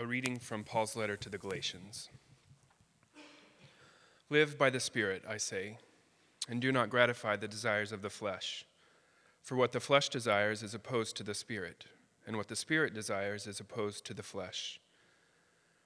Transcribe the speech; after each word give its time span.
A 0.00 0.06
reading 0.06 0.38
from 0.38 0.62
Paul's 0.62 0.94
letter 0.94 1.16
to 1.16 1.28
the 1.28 1.38
Galatians. 1.38 2.08
Live 4.30 4.56
by 4.56 4.70
the 4.70 4.78
Spirit, 4.78 5.24
I 5.28 5.38
say, 5.38 5.78
and 6.48 6.60
do 6.60 6.70
not 6.70 6.88
gratify 6.88 7.34
the 7.34 7.48
desires 7.48 7.90
of 7.90 8.00
the 8.00 8.08
flesh. 8.08 8.64
For 9.42 9.56
what 9.56 9.72
the 9.72 9.80
flesh 9.80 10.08
desires 10.08 10.62
is 10.62 10.72
opposed 10.72 11.16
to 11.16 11.24
the 11.24 11.34
Spirit, 11.34 11.86
and 12.28 12.36
what 12.36 12.46
the 12.46 12.54
Spirit 12.54 12.94
desires 12.94 13.48
is 13.48 13.58
opposed 13.58 14.04
to 14.04 14.14
the 14.14 14.22
flesh. 14.22 14.78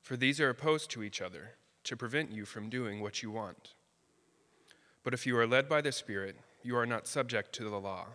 For 0.02 0.14
these 0.14 0.42
are 0.42 0.50
opposed 0.50 0.90
to 0.90 1.02
each 1.02 1.22
other, 1.22 1.52
to 1.84 1.96
prevent 1.96 2.32
you 2.32 2.44
from 2.44 2.68
doing 2.68 3.00
what 3.00 3.22
you 3.22 3.30
want. 3.30 3.72
But 5.04 5.14
if 5.14 5.26
you 5.26 5.38
are 5.38 5.46
led 5.46 5.70
by 5.70 5.80
the 5.80 5.90
Spirit, 5.90 6.36
you 6.62 6.76
are 6.76 6.84
not 6.84 7.06
subject 7.06 7.54
to 7.54 7.64
the 7.64 7.80
law. 7.80 8.08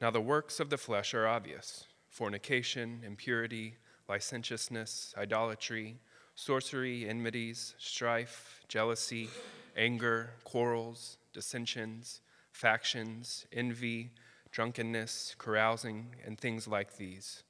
Now 0.00 0.12
the 0.12 0.20
works 0.20 0.60
of 0.60 0.70
the 0.70 0.78
flesh 0.78 1.12
are 1.12 1.26
obvious 1.26 1.86
fornication, 2.08 3.00
impurity, 3.04 3.74
licentiousness, 4.08 5.14
idolatry, 5.16 5.98
sorcery, 6.34 7.08
enmities, 7.08 7.74
strife, 7.78 8.60
jealousy, 8.68 9.28
anger, 9.76 10.30
quarrels, 10.44 11.18
dissensions, 11.32 12.20
factions, 12.52 13.46
envy, 13.52 14.10
drunkenness, 14.50 15.34
carousing, 15.38 16.14
and 16.24 16.38
things 16.38 16.66
like 16.66 16.96
these. 16.96 17.42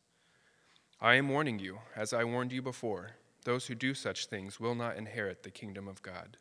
I 1.00 1.14
am 1.14 1.28
warning 1.28 1.58
you, 1.58 1.78
as 1.94 2.12
I 2.12 2.24
warned 2.24 2.52
you 2.52 2.62
before, 2.62 3.12
those 3.44 3.66
who 3.66 3.74
do 3.74 3.94
such 3.94 4.26
things 4.26 4.58
will 4.58 4.74
not 4.74 4.96
inherit 4.96 5.42
the 5.42 5.50
kingdom 5.50 5.86
of 5.86 6.02
God. 6.02 6.36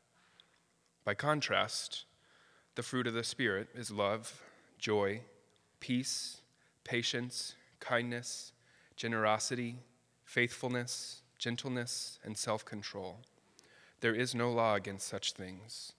By 1.03 1.13
contrast, 1.13 2.05
the 2.73 2.83
fruit 2.83 3.05
of 3.05 3.13
the 3.13 3.23
Spirit 3.23 3.67
is 3.75 3.91
love, 3.91 4.41
joy, 4.79 5.21
peace, 5.79 6.41
patience, 6.83 7.55
kindness, 7.79 8.53
generosity, 8.95 9.77
faithfulness, 10.35 11.21
gentleness, 11.39 12.19
and 12.21 12.37
self 12.37 12.65
control. 12.65 13.21
There 14.01 14.13
is 14.13 14.35
no 14.35 14.51
law 14.51 14.75
against 14.75 15.07
such 15.07 15.31
things. 15.31 15.93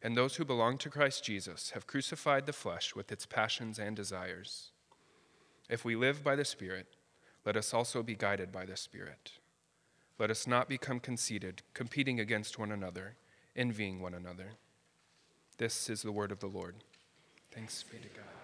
And 0.00 0.16
those 0.16 0.36
who 0.36 0.44
belong 0.44 0.78
to 0.78 0.88
Christ 0.88 1.24
Jesus 1.24 1.70
have 1.70 1.88
crucified 1.88 2.46
the 2.46 2.52
flesh 2.52 2.94
with 2.94 3.10
its 3.10 3.26
passions 3.26 3.80
and 3.80 3.96
desires. 3.96 4.70
If 5.68 5.84
we 5.84 5.96
live 5.96 6.22
by 6.22 6.36
the 6.36 6.44
Spirit, 6.44 6.86
let 7.44 7.56
us 7.56 7.74
also 7.74 8.04
be 8.04 8.14
guided 8.14 8.52
by 8.52 8.64
the 8.64 8.76
Spirit. 8.76 9.32
Let 10.20 10.30
us 10.30 10.46
not 10.46 10.68
become 10.68 11.00
conceited, 11.00 11.62
competing 11.74 12.20
against 12.20 12.60
one 12.60 12.70
another, 12.70 13.16
envying 13.56 14.00
one 14.00 14.14
another. 14.14 14.52
This 15.58 15.90
is 15.90 16.02
the 16.02 16.12
word 16.12 16.30
of 16.30 16.38
the 16.38 16.46
Lord. 16.46 16.76
Thanks 17.50 17.82
be 17.82 17.98
to 17.98 18.08
God. 18.08 18.39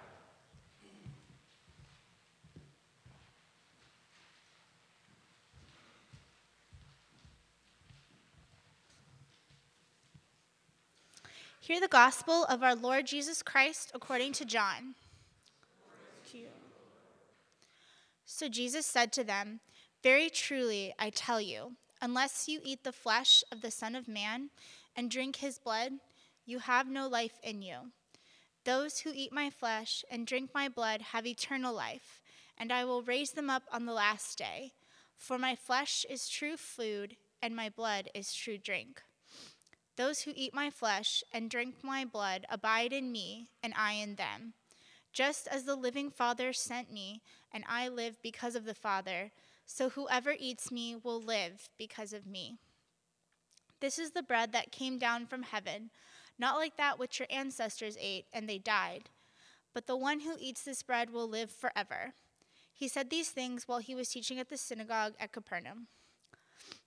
Hear 11.67 11.81
the 11.81 11.89
gospel 11.89 12.45
of 12.45 12.63
our 12.63 12.77
Lord 12.77 13.09
Jesus 13.09 13.43
Christ 13.43 13.91
according 13.93 14.35
to 14.35 14.45
John. 14.45 14.95
So 18.25 18.49
Jesus 18.49 18.87
said 18.87 19.13
to 19.15 19.25
them, 19.25 19.59
Very 20.01 20.31
truly, 20.31 20.95
I 20.97 21.11
tell 21.11 21.41
you, 21.41 21.73
unless 22.01 22.47
you 22.47 22.61
eat 22.63 22.85
the 22.85 22.93
flesh 22.93 23.43
of 23.51 23.63
the 23.63 23.73
Son 23.73 23.97
of 23.97 24.07
Man 24.07 24.51
and 24.95 25.11
drink 25.11 25.35
his 25.35 25.59
blood, 25.59 25.95
you 26.45 26.61
have 26.61 26.89
no 26.89 27.09
life 27.09 27.41
in 27.43 27.63
you. 27.63 27.91
Those 28.63 29.01
who 29.01 29.11
eat 29.13 29.33
my 29.33 29.51
flesh 29.51 30.05
and 30.09 30.25
drink 30.25 30.51
my 30.55 30.69
blood 30.69 31.01
have 31.01 31.27
eternal 31.27 31.75
life, 31.75 32.23
and 32.57 32.73
I 32.73 32.85
will 32.85 33.03
raise 33.03 33.33
them 33.33 33.51
up 33.51 33.65
on 33.73 33.87
the 33.87 33.93
last 33.93 34.39
day. 34.39 34.75
For 35.17 35.37
my 35.37 35.57
flesh 35.57 36.07
is 36.09 36.29
true 36.29 36.57
food, 36.57 37.17
and 37.43 37.57
my 37.57 37.71
blood 37.71 38.09
is 38.15 38.33
true 38.33 38.57
drink. 38.57 39.03
Those 39.97 40.23
who 40.23 40.33
eat 40.35 40.55
my 40.55 40.71
flesh 40.71 41.25
and 41.33 41.51
drink 41.51 41.77
my 41.83 42.05
blood 42.05 42.47
abide 42.51 42.93
in 42.93 43.11
me, 43.11 43.49
and 43.63 43.73
I 43.77 43.93
in 43.93 44.17
them. 44.17 44.53
Just 45.13 45.49
as 45.49 45.65
the 45.65 45.77
living 45.77 46.11
Father 46.11 46.53
sent 46.53 46.93
me, 46.93 47.23
and 47.53 47.65
I 47.67 47.89
live 47.89 48.21
because 48.23 48.55
of 48.55 48.67
the 48.67 48.75
Father, 48.75 49.33
so 49.65 49.89
whoever 49.89 50.35
eats 50.39 50.71
me 50.71 50.95
will 50.95 51.21
live 51.21 51.71
because 51.79 52.13
of 52.13 52.27
me. 52.27 52.59
This 53.81 53.99
is 53.99 54.11
the 54.11 54.23
bread 54.23 54.53
that 54.53 54.71
came 54.71 54.99
down 54.99 55.27
from 55.27 55.45
heaven, 55.45 55.91
not 56.39 56.57
like 56.57 56.77
that 56.77 56.99
which 56.99 57.19
your 57.19 57.29
ancestors 57.31 57.97
ate, 57.99 58.27
and 58.33 58.47
they 58.47 58.59
died. 58.59 59.09
But 59.73 59.87
the 59.87 59.97
one 59.97 60.21
who 60.21 60.37
eats 60.39 60.63
this 60.63 60.83
bread 60.83 61.11
will 61.11 61.29
live 61.29 61.51
forever. 61.51 62.13
He 62.73 62.89
said 62.89 63.09
these 63.09 63.31
things 63.31 63.67
while 63.67 63.79
he 63.79 63.95
was 63.95 64.11
teaching 64.11 64.39
at 64.39 64.51
the 64.51 64.59
synagogue 64.59 65.15
at 65.19 65.33
Capernaum. 65.33 65.89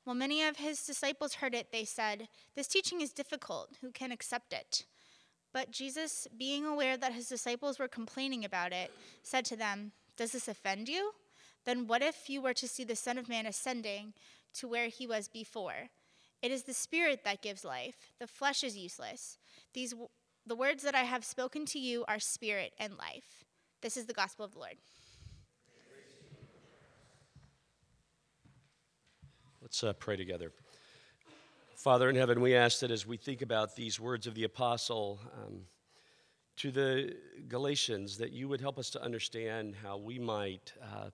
When 0.09 0.17
many 0.17 0.41
of 0.41 0.57
his 0.57 0.83
disciples 0.87 1.35
heard 1.35 1.53
it, 1.53 1.71
they 1.71 1.85
said, 1.85 2.29
This 2.55 2.67
teaching 2.67 2.99
is 2.99 3.13
difficult. 3.13 3.75
Who 3.81 3.91
can 3.91 4.11
accept 4.11 4.53
it? 4.53 4.85
But 5.53 5.69
Jesus, 5.69 6.27
being 6.35 6.65
aware 6.65 6.97
that 6.97 7.13
his 7.13 7.29
disciples 7.29 7.77
were 7.77 7.87
complaining 7.87 8.43
about 8.43 8.73
it, 8.73 8.91
said 9.21 9.45
to 9.45 9.55
them, 9.55 9.91
Does 10.17 10.31
this 10.31 10.47
offend 10.47 10.89
you? 10.89 11.11
Then 11.63 11.85
what 11.85 12.01
if 12.01 12.27
you 12.27 12.41
were 12.41 12.55
to 12.55 12.67
see 12.67 12.83
the 12.83 12.95
Son 12.95 13.19
of 13.19 13.29
Man 13.29 13.45
ascending 13.45 14.13
to 14.55 14.67
where 14.67 14.87
he 14.87 15.05
was 15.05 15.27
before? 15.27 15.89
It 16.41 16.49
is 16.49 16.63
the 16.63 16.73
Spirit 16.73 17.23
that 17.23 17.43
gives 17.43 17.63
life, 17.63 18.09
the 18.17 18.25
flesh 18.25 18.63
is 18.63 18.75
useless. 18.75 19.37
These, 19.75 19.93
the 20.43 20.55
words 20.55 20.81
that 20.81 20.95
I 20.95 21.03
have 21.03 21.23
spoken 21.23 21.67
to 21.67 21.77
you 21.77 22.03
are 22.07 22.17
spirit 22.17 22.73
and 22.79 22.97
life. 22.97 23.45
This 23.83 23.95
is 23.95 24.07
the 24.07 24.13
gospel 24.13 24.45
of 24.45 24.53
the 24.53 24.59
Lord. 24.59 24.77
Let's 29.69 29.84
uh, 29.84 29.94
pray 29.94 30.16
together. 30.16 30.52
Father 31.75 32.09
in 32.09 32.16
heaven, 32.16 32.41
we 32.41 32.56
ask 32.56 32.80
that 32.80 32.90
as 32.90 33.06
we 33.06 33.18
think 33.18 33.44
about 33.44 33.75
these 33.75 34.00
words 34.00 34.25
of 34.25 34.34
the 34.34 34.44
apostle 34.44 35.19
um, 35.38 35.59
to 36.57 36.72
the 36.72 37.16
Galatians, 37.47 38.18
that 38.18 38.31
you 38.31 38.50
would 38.50 38.62
help 38.62 38.80
us 38.80 38.90
to 38.90 39.03
understand 39.03 39.75
how 39.84 40.00
we 40.00 40.18
might 40.18 40.74
uh, 40.81 41.12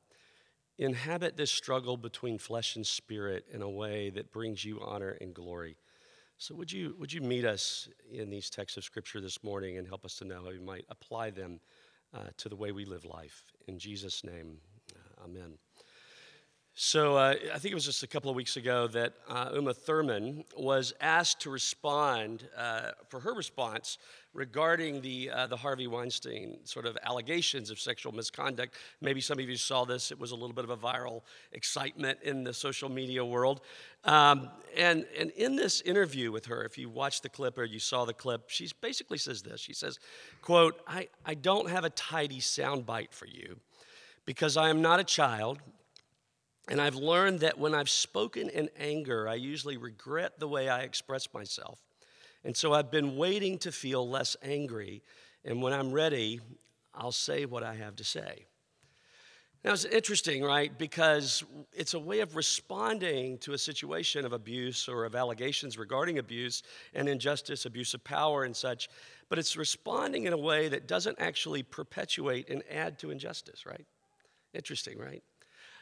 inhabit 0.78 1.36
this 1.36 1.52
struggle 1.52 1.98
between 1.98 2.38
flesh 2.38 2.78
and 2.78 2.88
spirit 2.88 3.46
in 3.52 3.62
a 3.62 3.70
way 3.70 4.10
that 4.12 4.32
brings 4.32 4.64
you 4.64 4.80
honor 4.80 5.18
and 5.20 5.34
glory. 5.34 5.76
So, 6.38 6.56
would 6.56 6.72
you, 6.72 6.96
would 6.98 7.12
you 7.12 7.20
meet 7.20 7.44
us 7.44 7.90
in 8.10 8.30
these 8.30 8.50
texts 8.50 8.78
of 8.78 8.86
Scripture 8.86 9.20
this 9.20 9.44
morning 9.44 9.80
and 9.80 9.86
help 9.86 10.06
us 10.06 10.16
to 10.20 10.26
know 10.26 10.42
how 10.42 10.50
we 10.50 10.60
might 10.60 10.86
apply 10.88 11.32
them 11.32 11.60
uh, 12.14 12.30
to 12.38 12.48
the 12.48 12.56
way 12.56 12.72
we 12.72 12.86
live 12.86 13.04
life? 13.04 13.52
In 13.68 13.78
Jesus' 13.78 14.24
name, 14.24 14.60
uh, 14.96 15.26
amen. 15.26 15.58
So 16.78 17.16
uh, 17.16 17.36
I 17.54 17.58
think 17.58 17.72
it 17.72 17.74
was 17.74 17.86
just 17.86 18.04
a 18.04 18.08
couple 18.08 18.30
of 18.30 18.36
weeks 18.36 18.58
ago 18.58 18.88
that 18.88 19.14
uh, 19.30 19.52
Uma 19.54 19.74
Thurman 19.74 20.44
was 20.58 20.94
asked 21.00 21.40
to 21.44 21.50
respond 21.50 22.50
uh, 22.58 22.92
for 23.08 23.22
her 23.22 23.34
response 23.34 23.98
regarding 24.34 25.00
the 25.00 25.30
uh, 25.30 25.48
the 25.48 25.56
Harvey 25.56 25.88
Weinstein 25.88 26.58
sort 26.66 26.86
of 26.86 26.98
allegations 27.04 27.70
of 27.70 27.80
sexual 27.80 28.12
misconduct. 28.12 28.76
Maybe 29.00 29.22
some 29.22 29.40
of 29.40 29.50
you 29.50 29.56
saw 29.56 29.86
this; 29.86 30.12
it 30.12 30.20
was 30.20 30.32
a 30.32 30.36
little 30.36 30.54
bit 30.54 30.66
of 30.66 30.70
a 30.70 30.76
viral 30.76 31.22
excitement 31.54 32.20
in 32.24 32.44
the 32.44 32.54
social 32.54 32.90
media 32.90 33.24
world. 33.24 33.62
Um, 34.04 34.50
and 34.76 35.06
and 35.18 35.32
in 35.32 35.56
this 35.56 35.80
interview 35.80 36.30
with 36.30 36.48
her, 36.48 36.66
if 36.66 36.78
you 36.78 36.90
watched 36.90 37.24
the 37.24 37.30
clip 37.30 37.58
or 37.58 37.64
you 37.64 37.80
saw 37.80 38.04
the 38.04 38.14
clip, 38.14 38.50
she 38.50 38.70
basically 38.82 39.18
says 39.18 39.42
this. 39.44 39.62
She 39.62 39.74
says, 39.74 39.98
"quote 40.42 40.82
I 40.86 41.08
I 41.26 41.36
don't 41.36 41.70
have 41.70 41.86
a 41.86 41.90
tidy 41.92 42.42
soundbite 42.42 43.14
for 43.14 43.28
you." 43.28 43.62
Because 44.26 44.58
I 44.58 44.70
am 44.70 44.82
not 44.82 45.00
a 45.00 45.04
child, 45.04 45.60
and 46.68 46.82
I've 46.82 46.96
learned 46.96 47.42
that 47.42 47.60
when 47.60 47.76
I've 47.76 47.90
spoken 47.90 48.50
in 48.50 48.70
anger, 48.78 49.28
I 49.28 49.36
usually 49.36 49.78
regret 49.78 50.40
the 50.40 50.48
way 50.48 50.68
I 50.68 50.82
express 50.82 51.28
myself. 51.34 51.80
And 52.44 52.56
so 52.56 52.74
I've 52.74 52.92
been 52.92 53.18
waiting 53.18 53.58
to 53.60 53.72
feel 53.72 54.08
less 54.08 54.36
angry. 54.42 55.04
And 55.44 55.62
when 55.62 55.74
I'm 55.74 55.92
ready, 55.92 56.40
I'll 56.94 57.12
say 57.12 57.46
what 57.46 57.64
I 57.64 57.76
have 57.76 57.96
to 57.98 58.04
say. 58.04 58.46
Now, 59.64 59.74
it's 59.74 59.86
interesting, 59.86 60.44
right? 60.44 60.76
Because 60.78 61.44
it's 61.74 61.96
a 61.96 62.00
way 62.00 62.20
of 62.20 62.36
responding 62.36 63.40
to 63.40 63.54
a 63.54 63.58
situation 63.58 64.24
of 64.24 64.32
abuse 64.32 64.88
or 64.88 65.06
of 65.06 65.16
allegations 65.16 65.76
regarding 65.76 66.20
abuse 66.20 66.62
and 66.94 67.10
injustice, 67.10 67.66
abuse 67.66 67.96
of 67.96 68.04
power, 68.04 68.44
and 68.44 68.56
such. 68.56 68.90
But 69.28 69.40
it's 69.40 69.58
responding 69.58 70.26
in 70.26 70.34
a 70.34 70.38
way 70.38 70.68
that 70.68 70.88
doesn't 70.88 71.20
actually 71.20 71.64
perpetuate 71.64 72.48
and 72.52 72.62
add 72.72 73.00
to 73.00 73.10
injustice, 73.10 73.66
right? 73.66 73.88
Interesting, 74.54 75.00
right? 75.00 75.24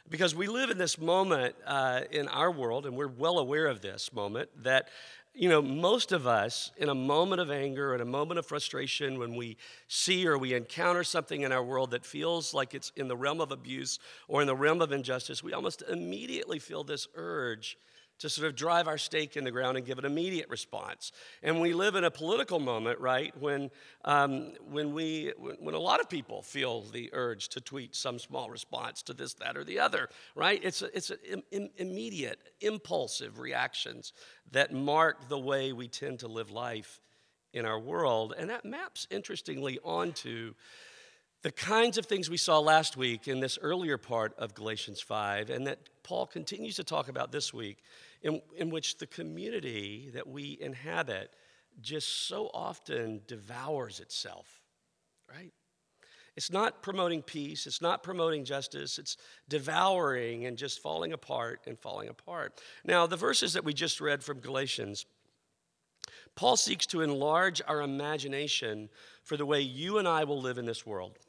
Because 0.10 0.36
we 0.36 0.48
live 0.48 0.70
in 0.70 0.78
this 0.78 1.00
moment 1.00 1.56
uh, 1.66 2.02
in 2.12 2.28
our 2.28 2.52
world, 2.52 2.86
and 2.86 2.96
we're 2.96 3.08
well 3.08 3.40
aware 3.40 3.68
of 3.68 3.82
this 3.82 4.14
moment, 4.14 4.50
that 4.64 4.90
you 5.36 5.50
know, 5.50 5.64
most 5.64 6.12
of 6.12 6.28
us, 6.28 6.72
in 6.78 6.90
a 6.90 6.96
moment 6.96 7.42
of 7.42 7.50
anger, 7.50 7.96
in 7.96 8.02
a 8.02 8.06
moment 8.06 8.38
of 8.38 8.46
frustration, 8.46 9.18
when 9.18 9.36
we 9.36 9.58
see 9.88 10.28
or 10.28 10.38
we 10.38 10.54
encounter 10.54 11.04
something 11.04 11.42
in 11.42 11.52
our 11.52 11.64
world 11.64 11.92
that 11.92 12.06
feels 12.06 12.54
like 12.54 12.76
it's 12.76 12.92
in 12.96 13.08
the 13.08 13.18
realm 13.18 13.42
of 13.42 13.52
abuse 13.52 13.98
or 14.28 14.42
in 14.42 14.48
the 14.48 14.56
realm 14.56 14.80
of 14.80 14.92
injustice, 14.92 15.42
we 15.42 15.54
almost 15.54 15.82
immediately 15.90 16.60
feel 16.60 16.84
this 16.84 17.08
urge 17.16 17.78
to 18.24 18.30
sort 18.30 18.48
of 18.48 18.56
drive 18.56 18.88
our 18.88 18.98
stake 18.98 19.36
in 19.36 19.44
the 19.44 19.52
ground 19.52 19.76
and 19.76 19.86
give 19.86 20.00
an 20.00 20.06
immediate 20.06 20.48
response. 20.48 21.12
And 21.42 21.60
we 21.60 21.74
live 21.74 21.96
in 21.96 22.06
a 22.06 22.10
political 22.10 22.58
moment, 22.58 23.02
right, 23.02 23.34
when, 23.38 23.70
um, 24.06 24.54
when, 24.72 24.94
we, 24.94 25.34
when 25.60 25.76
a 25.76 25.80
lot 25.80 26.00
of 26.00 26.10
people 26.10 26.42
feel 26.42 26.84
the 26.84 27.10
urge 27.12 27.50
to 27.50 27.60
tweet 27.60 27.98
some 27.98 28.18
small 28.18 28.50
response 28.50 29.02
to 29.04 29.14
this, 29.14 29.34
that, 29.34 29.58
or 29.58 29.66
the 29.66 29.78
other, 29.78 30.08
right? 30.36 30.62
It's, 30.64 30.82
a, 30.82 30.96
it's 30.96 31.12
Im- 31.52 31.70
immediate, 31.76 32.40
impulsive 32.62 33.40
reactions 33.40 34.14
that 34.54 34.72
mark 34.72 35.28
the 35.28 35.38
way 35.38 35.74
we 35.74 35.90
tend 35.90 36.20
to 36.20 36.30
live 36.30 36.50
life 36.50 37.02
in 37.52 37.66
our 37.66 37.78
world. 37.78 38.34
And 38.38 38.50
that 38.50 38.64
maps, 38.64 39.06
interestingly, 39.12 39.80
onto 39.84 40.54
the 41.44 41.52
kinds 41.52 41.98
of 41.98 42.06
things 42.06 42.30
we 42.30 42.38
saw 42.38 42.58
last 42.60 42.96
week 42.96 43.28
in 43.28 43.42
this 43.42 43.60
earlier 43.62 43.98
part 43.98 44.34
of 44.38 44.56
Galatians 44.56 45.02
5, 45.02 45.50
and 45.50 45.68
that 45.68 45.78
Paul 46.02 46.26
continues 46.26 46.78
to 46.78 46.86
talk 46.86 47.10
about 47.10 47.34
this 47.34 47.54
week, 47.54 47.80
in, 48.24 48.42
in 48.56 48.70
which 48.70 48.98
the 48.98 49.08
community 49.08 50.10
that 50.14 50.28
we 50.28 50.58
inhabit 50.60 51.36
just 51.82 52.28
so 52.28 52.50
often 52.54 53.22
devours 53.28 54.00
itself, 54.00 54.62
right? 55.30 55.52
It's 56.36 56.52
not 56.52 56.82
promoting 56.82 57.22
peace, 57.22 57.68
it's 57.68 57.82
not 57.82 58.02
promoting 58.02 58.44
justice, 58.44 58.98
it's 58.98 59.18
devouring 59.50 60.46
and 60.46 60.58
just 60.58 60.82
falling 60.82 61.14
apart 61.14 61.62
and 61.68 61.78
falling 61.78 62.10
apart. 62.10 62.60
Now, 62.84 63.06
the 63.06 63.18
verses 63.18 63.54
that 63.54 63.64
we 63.64 63.74
just 63.74 64.02
read 64.02 64.24
from 64.24 64.40
Galatians, 64.40 65.06
Paul 66.36 66.58
seeks 66.58 66.88
to 66.88 67.02
enlarge 67.02 67.62
our 67.68 67.82
imagination 67.82 68.90
for 69.24 69.38
the 69.38 69.46
way 69.46 69.62
you 69.62 70.00
and 70.00 70.08
I 70.08 70.24
will 70.24 70.42
live 70.42 70.58
in 70.58 70.66
this 70.66 70.86
world 70.86 71.20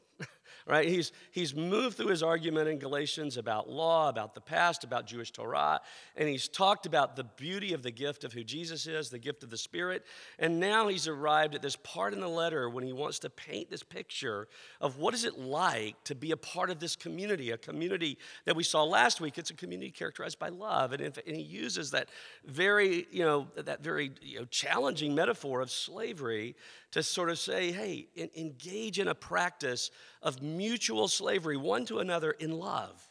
right? 0.67 0.87
He's, 0.87 1.11
he's 1.31 1.53
moved 1.53 1.95
through 1.97 2.07
his 2.07 2.23
argument 2.23 2.67
in 2.67 2.79
Galatians 2.79 3.37
about 3.37 3.69
law, 3.69 4.09
about 4.09 4.33
the 4.33 4.41
past, 4.41 4.83
about 4.83 5.05
Jewish 5.05 5.31
Torah, 5.31 5.79
and 6.15 6.27
he's 6.27 6.47
talked 6.47 6.87
about 6.87 7.15
the 7.15 7.23
beauty 7.23 7.73
of 7.73 7.83
the 7.83 7.91
gift 7.91 8.23
of 8.23 8.33
who 8.33 8.43
Jesus 8.43 8.87
is, 8.87 9.09
the 9.09 9.19
gift 9.19 9.43
of 9.43 9.51
the 9.51 9.57
Spirit. 9.57 10.03
And 10.39 10.59
now 10.59 10.87
he's 10.87 11.07
arrived 11.07 11.53
at 11.53 11.61
this 11.61 11.75
part 11.75 12.13
in 12.13 12.19
the 12.19 12.27
letter 12.27 12.67
when 12.67 12.83
he 12.83 12.93
wants 12.93 13.19
to 13.19 13.29
paint 13.29 13.69
this 13.69 13.83
picture 13.83 14.47
of 14.81 14.97
what 14.97 15.13
is 15.13 15.23
it 15.23 15.37
like 15.37 16.03
to 16.05 16.15
be 16.15 16.31
a 16.31 16.37
part 16.37 16.71
of 16.71 16.79
this 16.79 16.95
community, 16.95 17.51
a 17.51 17.57
community 17.57 18.17
that 18.45 18.55
we 18.55 18.63
saw 18.63 18.83
last 18.83 19.21
week. 19.21 19.37
It's 19.37 19.51
a 19.51 19.55
community 19.55 19.91
characterized 19.91 20.39
by 20.39 20.49
love. 20.49 20.93
And, 20.93 21.01
if, 21.01 21.17
and 21.27 21.35
he 21.35 21.43
uses 21.43 21.91
that 21.91 22.09
very, 22.43 23.05
you 23.11 23.23
know, 23.23 23.47
that 23.55 23.83
very 23.83 24.11
you 24.21 24.39
know, 24.39 24.45
challenging 24.45 25.13
metaphor 25.13 25.61
of 25.61 25.69
slavery 25.69 26.55
to 26.95 27.03
sort 27.03 27.29
of 27.29 27.37
say, 27.37 27.73
hey, 27.73 28.07
engage 28.37 28.99
in 28.99 29.09
a 29.09 29.13
practice 29.13 29.91
of 30.21 30.41
mutual 30.41 31.09
slavery 31.09 31.57
one 31.57 31.85
to 31.85 31.99
another 31.99 32.31
in 32.31 32.57
love. 32.57 33.09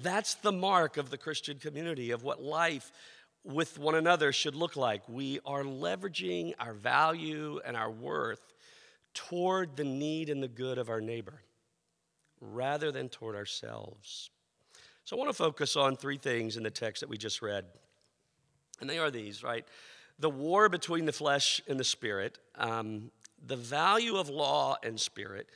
That's 0.00 0.34
the 0.34 0.52
mark 0.52 0.96
of 0.96 1.10
the 1.10 1.18
Christian 1.18 1.58
community, 1.58 2.12
of 2.12 2.22
what 2.22 2.40
life 2.40 2.92
with 3.42 3.80
one 3.80 3.96
another 3.96 4.30
should 4.30 4.54
look 4.54 4.76
like. 4.76 5.02
We 5.08 5.40
are 5.44 5.64
leveraging 5.64 6.54
our 6.60 6.72
value 6.72 7.58
and 7.64 7.76
our 7.76 7.90
worth 7.90 8.54
toward 9.12 9.74
the 9.74 9.82
need 9.82 10.30
and 10.30 10.40
the 10.40 10.46
good 10.46 10.78
of 10.78 10.88
our 10.88 11.00
neighbor 11.00 11.42
rather 12.40 12.92
than 12.92 13.08
toward 13.08 13.34
ourselves. 13.34 14.30
So 15.02 15.16
I 15.16 15.18
want 15.18 15.30
to 15.30 15.36
focus 15.36 15.74
on 15.74 15.96
three 15.96 16.18
things 16.18 16.56
in 16.56 16.62
the 16.62 16.70
text 16.70 17.00
that 17.00 17.08
we 17.08 17.18
just 17.18 17.42
read. 17.42 17.64
And 18.80 18.88
they 18.88 19.00
are 19.00 19.10
these, 19.10 19.42
right? 19.42 19.66
The 20.18 20.30
war 20.30 20.68
between 20.68 21.06
the 21.06 21.12
flesh 21.12 21.60
and 21.66 21.78
the 21.78 21.84
spirit, 21.84 22.38
um, 22.56 23.10
the 23.44 23.56
value 23.56 24.16
of 24.16 24.28
law 24.28 24.76
and 24.82 24.98
spirit, 24.98 25.48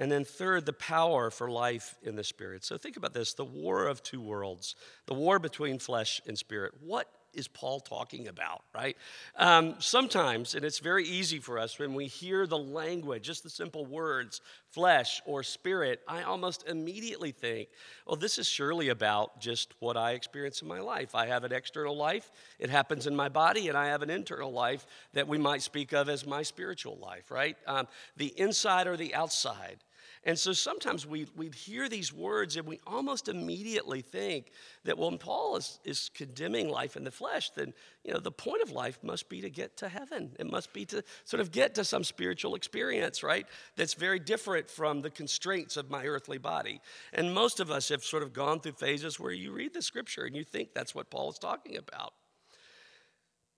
and 0.00 0.12
then, 0.12 0.24
third, 0.24 0.64
the 0.64 0.72
power 0.72 1.28
for 1.30 1.50
life 1.50 1.96
in 2.02 2.14
the 2.14 2.22
Spirit. 2.22 2.64
So, 2.64 2.78
think 2.78 2.96
about 2.96 3.14
this 3.14 3.34
the 3.34 3.44
war 3.44 3.86
of 3.86 4.02
two 4.02 4.20
worlds, 4.20 4.76
the 5.06 5.14
war 5.14 5.38
between 5.40 5.78
flesh 5.78 6.20
and 6.26 6.38
spirit. 6.38 6.74
What 6.80 7.08
is 7.34 7.48
Paul 7.48 7.80
talking 7.80 8.28
about, 8.28 8.62
right? 8.74 8.96
Um, 9.36 9.74
sometimes, 9.78 10.54
and 10.54 10.64
it's 10.64 10.78
very 10.78 11.04
easy 11.04 11.38
for 11.38 11.58
us 11.58 11.78
when 11.78 11.94
we 11.94 12.06
hear 12.06 12.46
the 12.46 12.58
language, 12.58 13.24
just 13.24 13.42
the 13.42 13.50
simple 13.50 13.84
words, 13.86 14.40
flesh 14.70 15.22
or 15.26 15.42
spirit, 15.42 16.00
I 16.06 16.22
almost 16.22 16.66
immediately 16.66 17.32
think, 17.32 17.68
well, 18.06 18.16
this 18.16 18.38
is 18.38 18.46
surely 18.46 18.88
about 18.88 19.40
just 19.40 19.74
what 19.80 19.96
I 19.96 20.12
experience 20.12 20.62
in 20.62 20.68
my 20.68 20.80
life. 20.80 21.14
I 21.14 21.26
have 21.26 21.44
an 21.44 21.52
external 21.52 21.96
life, 21.96 22.30
it 22.58 22.70
happens 22.70 23.06
in 23.06 23.14
my 23.14 23.28
body, 23.28 23.68
and 23.68 23.78
I 23.78 23.88
have 23.88 24.02
an 24.02 24.10
internal 24.10 24.52
life 24.52 24.86
that 25.14 25.28
we 25.28 25.38
might 25.38 25.62
speak 25.62 25.92
of 25.92 26.08
as 26.08 26.26
my 26.26 26.42
spiritual 26.42 26.98
life, 27.00 27.30
right? 27.30 27.56
Um, 27.66 27.88
the 28.16 28.32
inside 28.38 28.86
or 28.86 28.96
the 28.96 29.14
outside. 29.14 29.78
And 30.24 30.38
so 30.38 30.52
sometimes 30.52 31.06
we, 31.06 31.26
we'd 31.36 31.54
hear 31.54 31.88
these 31.88 32.12
words 32.12 32.56
and 32.56 32.66
we 32.66 32.80
almost 32.86 33.28
immediately 33.28 34.02
think 34.02 34.50
that 34.84 34.98
when 34.98 35.18
Paul 35.18 35.56
is, 35.56 35.78
is 35.84 36.10
condemning 36.14 36.68
life 36.68 36.96
in 36.96 37.04
the 37.04 37.10
flesh, 37.10 37.50
then 37.50 37.72
you 38.04 38.12
know 38.12 38.20
the 38.20 38.32
point 38.32 38.62
of 38.62 38.70
life 38.70 38.98
must 39.02 39.28
be 39.28 39.40
to 39.40 39.50
get 39.50 39.76
to 39.78 39.88
heaven. 39.88 40.32
It 40.38 40.50
must 40.50 40.72
be 40.72 40.84
to 40.86 41.02
sort 41.24 41.40
of 41.40 41.52
get 41.52 41.74
to 41.76 41.84
some 41.84 42.04
spiritual 42.04 42.54
experience, 42.54 43.22
right? 43.22 43.46
That's 43.76 43.94
very 43.94 44.18
different 44.18 44.68
from 44.68 45.02
the 45.02 45.10
constraints 45.10 45.76
of 45.76 45.90
my 45.90 46.04
earthly 46.04 46.38
body. 46.38 46.80
And 47.12 47.32
most 47.32 47.60
of 47.60 47.70
us 47.70 47.88
have 47.90 48.04
sort 48.04 48.22
of 48.22 48.32
gone 48.32 48.60
through 48.60 48.72
phases 48.72 49.20
where 49.20 49.32
you 49.32 49.52
read 49.52 49.72
the 49.74 49.82
scripture 49.82 50.24
and 50.24 50.34
you 50.34 50.44
think 50.44 50.74
that's 50.74 50.94
what 50.94 51.10
Paul 51.10 51.30
is 51.30 51.38
talking 51.38 51.76
about. 51.76 52.12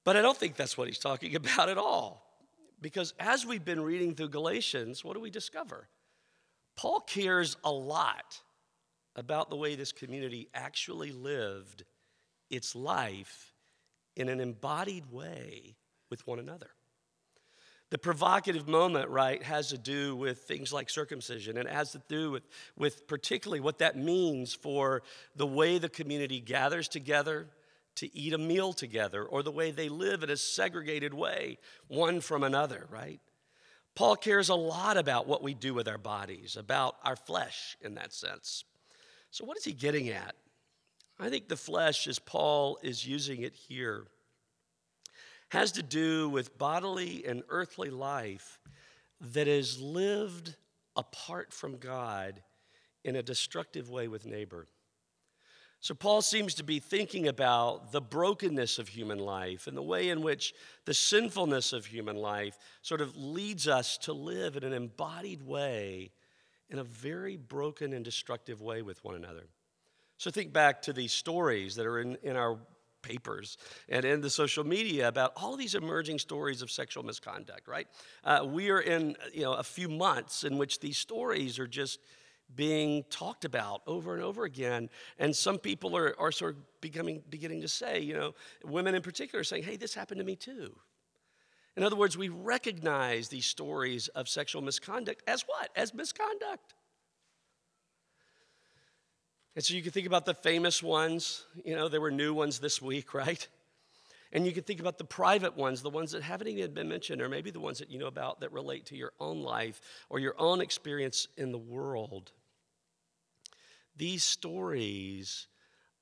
But 0.04 0.16
I 0.16 0.22
don't 0.22 0.36
think 0.36 0.56
that's 0.56 0.76
what 0.76 0.88
he's 0.88 0.98
talking 0.98 1.34
about 1.36 1.68
at 1.68 1.78
all. 1.78 2.26
Because 2.80 3.12
as 3.18 3.44
we've 3.44 3.64
been 3.64 3.80
reading 3.80 4.14
through 4.14 4.30
Galatians, 4.30 5.04
what 5.04 5.14
do 5.14 5.20
we 5.20 5.30
discover? 5.30 5.88
Paul 6.80 7.00
cares 7.00 7.58
a 7.62 7.70
lot 7.70 8.40
about 9.14 9.50
the 9.50 9.56
way 9.56 9.74
this 9.74 9.92
community 9.92 10.48
actually 10.54 11.12
lived 11.12 11.84
its 12.48 12.74
life 12.74 13.52
in 14.16 14.30
an 14.30 14.40
embodied 14.40 15.04
way 15.12 15.76
with 16.08 16.26
one 16.26 16.38
another. 16.38 16.70
The 17.90 17.98
provocative 17.98 18.66
moment, 18.66 19.10
right, 19.10 19.42
has 19.42 19.68
to 19.68 19.76
do 19.76 20.16
with 20.16 20.38
things 20.38 20.72
like 20.72 20.88
circumcision, 20.88 21.58
and 21.58 21.68
it 21.68 21.74
has 21.74 21.92
to 21.92 22.00
do 22.08 22.30
with, 22.30 22.44
with 22.78 23.06
particularly 23.06 23.60
what 23.60 23.80
that 23.80 23.98
means 23.98 24.54
for 24.54 25.02
the 25.36 25.46
way 25.46 25.76
the 25.76 25.90
community 25.90 26.40
gathers 26.40 26.88
together 26.88 27.48
to 27.96 28.16
eat 28.16 28.32
a 28.32 28.38
meal 28.38 28.72
together, 28.72 29.22
or 29.22 29.42
the 29.42 29.50
way 29.50 29.70
they 29.70 29.90
live 29.90 30.22
in 30.22 30.30
a 30.30 30.36
segregated 30.36 31.12
way, 31.12 31.58
one 31.88 32.22
from 32.22 32.42
another, 32.42 32.86
right? 32.90 33.20
Paul 33.94 34.16
cares 34.16 34.48
a 34.48 34.54
lot 34.54 34.96
about 34.96 35.26
what 35.26 35.42
we 35.42 35.54
do 35.54 35.74
with 35.74 35.88
our 35.88 35.98
bodies, 35.98 36.56
about 36.56 36.96
our 37.04 37.16
flesh 37.16 37.76
in 37.80 37.94
that 37.94 38.12
sense. 38.12 38.64
So, 39.30 39.44
what 39.44 39.56
is 39.56 39.64
he 39.64 39.72
getting 39.72 40.08
at? 40.08 40.34
I 41.18 41.28
think 41.28 41.48
the 41.48 41.56
flesh, 41.56 42.06
as 42.06 42.18
Paul 42.18 42.78
is 42.82 43.06
using 43.06 43.42
it 43.42 43.54
here, 43.54 44.06
has 45.50 45.72
to 45.72 45.82
do 45.82 46.28
with 46.28 46.56
bodily 46.56 47.24
and 47.26 47.42
earthly 47.48 47.90
life 47.90 48.58
that 49.20 49.48
is 49.48 49.80
lived 49.80 50.56
apart 50.96 51.52
from 51.52 51.76
God 51.76 52.42
in 53.04 53.16
a 53.16 53.22
destructive 53.22 53.90
way 53.90 54.08
with 54.08 54.24
neighbor. 54.24 54.66
So, 55.82 55.94
Paul 55.94 56.20
seems 56.20 56.54
to 56.56 56.62
be 56.62 56.78
thinking 56.78 57.26
about 57.26 57.90
the 57.90 58.02
brokenness 58.02 58.78
of 58.78 58.88
human 58.88 59.18
life 59.18 59.66
and 59.66 59.74
the 59.74 59.82
way 59.82 60.10
in 60.10 60.20
which 60.20 60.52
the 60.84 60.92
sinfulness 60.92 61.72
of 61.72 61.86
human 61.86 62.16
life 62.16 62.58
sort 62.82 63.00
of 63.00 63.16
leads 63.16 63.66
us 63.66 63.96
to 63.98 64.12
live 64.12 64.56
in 64.56 64.64
an 64.64 64.74
embodied 64.74 65.42
way, 65.42 66.10
in 66.68 66.78
a 66.78 66.84
very 66.84 67.38
broken 67.38 67.94
and 67.94 68.04
destructive 68.04 68.60
way 68.60 68.82
with 68.82 69.02
one 69.02 69.14
another. 69.14 69.46
So, 70.18 70.30
think 70.30 70.52
back 70.52 70.82
to 70.82 70.92
these 70.92 71.12
stories 71.12 71.76
that 71.76 71.86
are 71.86 71.98
in, 71.98 72.18
in 72.22 72.36
our 72.36 72.58
papers 73.00 73.56
and 73.88 74.04
in 74.04 74.20
the 74.20 74.28
social 74.28 74.64
media 74.64 75.08
about 75.08 75.32
all 75.36 75.56
these 75.56 75.74
emerging 75.74 76.18
stories 76.18 76.60
of 76.60 76.70
sexual 76.70 77.02
misconduct, 77.02 77.66
right? 77.66 77.88
Uh, 78.22 78.44
we 78.46 78.70
are 78.70 78.80
in 78.80 79.16
you 79.32 79.42
know, 79.42 79.54
a 79.54 79.62
few 79.62 79.88
months 79.88 80.44
in 80.44 80.58
which 80.58 80.80
these 80.80 80.98
stories 80.98 81.58
are 81.58 81.66
just 81.66 82.00
being 82.56 83.04
talked 83.10 83.44
about 83.44 83.82
over 83.86 84.14
and 84.14 84.22
over 84.22 84.44
again. 84.44 84.88
And 85.18 85.34
some 85.34 85.58
people 85.58 85.96
are, 85.96 86.14
are 86.18 86.32
sort 86.32 86.56
of 86.56 86.80
becoming, 86.80 87.22
beginning 87.30 87.60
to 87.62 87.68
say, 87.68 88.00
you 88.00 88.14
know, 88.14 88.34
women 88.64 88.94
in 88.94 89.02
particular 89.02 89.44
saying, 89.44 89.64
hey, 89.64 89.76
this 89.76 89.94
happened 89.94 90.18
to 90.18 90.24
me 90.24 90.36
too. 90.36 90.74
In 91.76 91.84
other 91.84 91.96
words, 91.96 92.18
we 92.18 92.28
recognize 92.28 93.28
these 93.28 93.46
stories 93.46 94.08
of 94.08 94.28
sexual 94.28 94.62
misconduct 94.62 95.22
as 95.26 95.42
what? 95.42 95.70
As 95.76 95.94
misconduct. 95.94 96.74
And 99.54 99.64
so 99.64 99.74
you 99.74 99.82
can 99.82 99.92
think 99.92 100.06
about 100.06 100.26
the 100.26 100.34
famous 100.34 100.82
ones. 100.82 101.46
You 101.64 101.76
know, 101.76 101.88
there 101.88 102.00
were 102.00 102.10
new 102.10 102.34
ones 102.34 102.58
this 102.58 102.80
week, 102.82 103.14
right? 103.14 103.46
And 104.32 104.46
you 104.46 104.52
can 104.52 104.62
think 104.62 104.78
about 104.78 104.98
the 104.98 105.04
private 105.04 105.56
ones, 105.56 105.82
the 105.82 105.90
ones 105.90 106.12
that 106.12 106.22
haven't 106.22 106.48
even 106.48 106.72
been 106.72 106.88
mentioned, 106.88 107.20
or 107.20 107.28
maybe 107.28 107.50
the 107.50 107.60
ones 107.60 107.78
that 107.78 107.90
you 107.90 107.98
know 107.98 108.06
about 108.06 108.40
that 108.40 108.52
relate 108.52 108.86
to 108.86 108.96
your 108.96 109.12
own 109.18 109.42
life 109.42 109.80
or 110.08 110.20
your 110.20 110.34
own 110.38 110.60
experience 110.60 111.26
in 111.36 111.50
the 111.50 111.58
world. 111.58 112.30
These 114.00 114.24
stories 114.24 115.46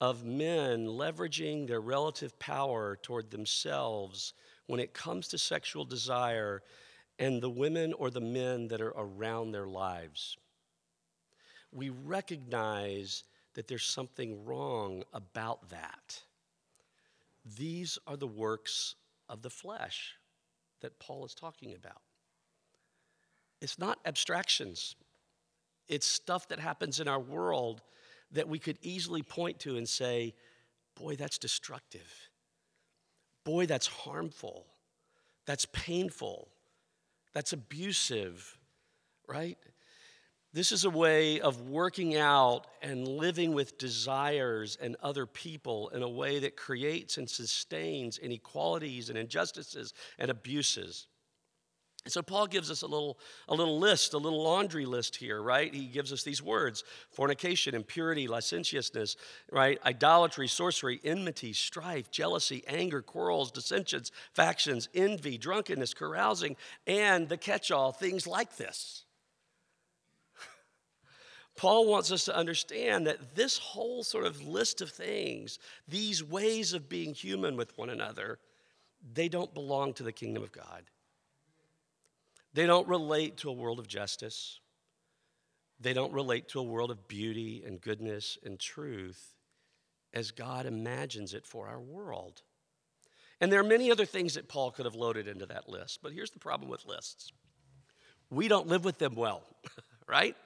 of 0.00 0.24
men 0.24 0.86
leveraging 0.86 1.66
their 1.66 1.80
relative 1.80 2.38
power 2.38 2.96
toward 3.02 3.32
themselves 3.32 4.34
when 4.68 4.78
it 4.78 4.94
comes 4.94 5.26
to 5.28 5.38
sexual 5.38 5.84
desire 5.84 6.62
and 7.18 7.42
the 7.42 7.50
women 7.50 7.92
or 7.94 8.10
the 8.10 8.20
men 8.20 8.68
that 8.68 8.80
are 8.80 8.94
around 8.96 9.50
their 9.50 9.66
lives. 9.66 10.36
We 11.72 11.90
recognize 11.90 13.24
that 13.54 13.66
there's 13.66 13.84
something 13.84 14.44
wrong 14.44 15.02
about 15.12 15.68
that. 15.70 16.22
these 17.56 17.98
are 18.06 18.16
the 18.16 18.28
works 18.28 18.94
of 19.28 19.42
the 19.42 19.50
flesh 19.50 20.14
that 20.82 21.00
Paul 21.00 21.24
is 21.24 21.34
talking 21.34 21.74
about. 21.74 22.02
It's 23.60 23.78
not 23.78 23.98
abstractions, 24.04 24.94
it's 25.88 26.06
stuff 26.06 26.48
that 26.48 26.60
happens 26.60 27.00
in 27.00 27.08
our 27.08 27.20
world 27.20 27.82
that 28.32 28.48
we 28.48 28.58
could 28.58 28.78
easily 28.82 29.22
point 29.22 29.58
to 29.60 29.76
and 29.76 29.88
say, 29.88 30.34
boy, 30.94 31.16
that's 31.16 31.38
destructive. 31.38 32.30
Boy, 33.44 33.66
that's 33.66 33.86
harmful. 33.86 34.66
That's 35.46 35.66
painful. 35.66 36.48
That's 37.32 37.52
abusive, 37.52 38.58
right? 39.26 39.56
This 40.52 40.72
is 40.72 40.84
a 40.84 40.90
way 40.90 41.40
of 41.40 41.68
working 41.68 42.16
out 42.16 42.66
and 42.82 43.06
living 43.06 43.52
with 43.52 43.78
desires 43.78 44.76
and 44.80 44.96
other 45.02 45.26
people 45.26 45.90
in 45.90 46.02
a 46.02 46.08
way 46.08 46.38
that 46.38 46.56
creates 46.56 47.18
and 47.18 47.28
sustains 47.28 48.18
inequalities 48.18 49.10
and 49.10 49.18
injustices 49.18 49.92
and 50.18 50.30
abuses. 50.30 51.06
And 52.04 52.12
so 52.12 52.22
Paul 52.22 52.46
gives 52.46 52.70
us 52.70 52.82
a 52.82 52.86
little, 52.86 53.18
a 53.48 53.54
little 53.54 53.78
list, 53.78 54.14
a 54.14 54.18
little 54.18 54.42
laundry 54.42 54.86
list 54.86 55.16
here, 55.16 55.42
right? 55.42 55.74
He 55.74 55.86
gives 55.86 56.12
us 56.12 56.22
these 56.22 56.42
words 56.42 56.84
fornication, 57.10 57.74
impurity, 57.74 58.28
licentiousness, 58.28 59.16
right? 59.50 59.78
Idolatry, 59.84 60.48
sorcery, 60.48 61.00
enmity, 61.04 61.52
strife, 61.52 62.10
jealousy, 62.10 62.62
anger, 62.66 63.02
quarrels, 63.02 63.50
dissensions, 63.50 64.12
factions, 64.32 64.88
envy, 64.94 65.36
drunkenness, 65.36 65.92
carousing, 65.92 66.56
and 66.86 67.28
the 67.28 67.36
catch 67.36 67.70
all, 67.70 67.92
things 67.92 68.26
like 68.26 68.56
this. 68.56 69.04
Paul 71.56 71.88
wants 71.88 72.12
us 72.12 72.24
to 72.26 72.36
understand 72.36 73.06
that 73.06 73.34
this 73.34 73.58
whole 73.58 74.04
sort 74.04 74.24
of 74.24 74.46
list 74.46 74.80
of 74.80 74.90
things, 74.90 75.58
these 75.88 76.24
ways 76.24 76.72
of 76.72 76.88
being 76.88 77.12
human 77.12 77.56
with 77.56 77.76
one 77.76 77.90
another, 77.90 78.38
they 79.12 79.28
don't 79.28 79.52
belong 79.52 79.92
to 79.94 80.04
the 80.04 80.12
kingdom 80.12 80.42
of 80.42 80.52
God. 80.52 80.84
They 82.54 82.66
don't 82.66 82.88
relate 82.88 83.38
to 83.38 83.50
a 83.50 83.52
world 83.52 83.78
of 83.78 83.86
justice. 83.86 84.60
They 85.80 85.92
don't 85.92 86.12
relate 86.12 86.48
to 86.48 86.60
a 86.60 86.62
world 86.62 86.90
of 86.90 87.06
beauty 87.06 87.62
and 87.64 87.80
goodness 87.80 88.38
and 88.44 88.58
truth 88.58 89.34
as 90.12 90.30
God 90.30 90.66
imagines 90.66 91.34
it 91.34 91.46
for 91.46 91.68
our 91.68 91.80
world. 91.80 92.42
And 93.40 93.52
there 93.52 93.60
are 93.60 93.64
many 93.64 93.90
other 93.90 94.06
things 94.06 94.34
that 94.34 94.48
Paul 94.48 94.70
could 94.70 94.84
have 94.84 94.96
loaded 94.96 95.28
into 95.28 95.46
that 95.46 95.68
list, 95.68 96.00
but 96.02 96.12
here's 96.12 96.30
the 96.30 96.40
problem 96.40 96.70
with 96.70 96.84
lists 96.86 97.32
we 98.30 98.46
don't 98.46 98.66
live 98.66 98.84
with 98.84 98.98
them 98.98 99.14
well, 99.14 99.42
right? 100.06 100.36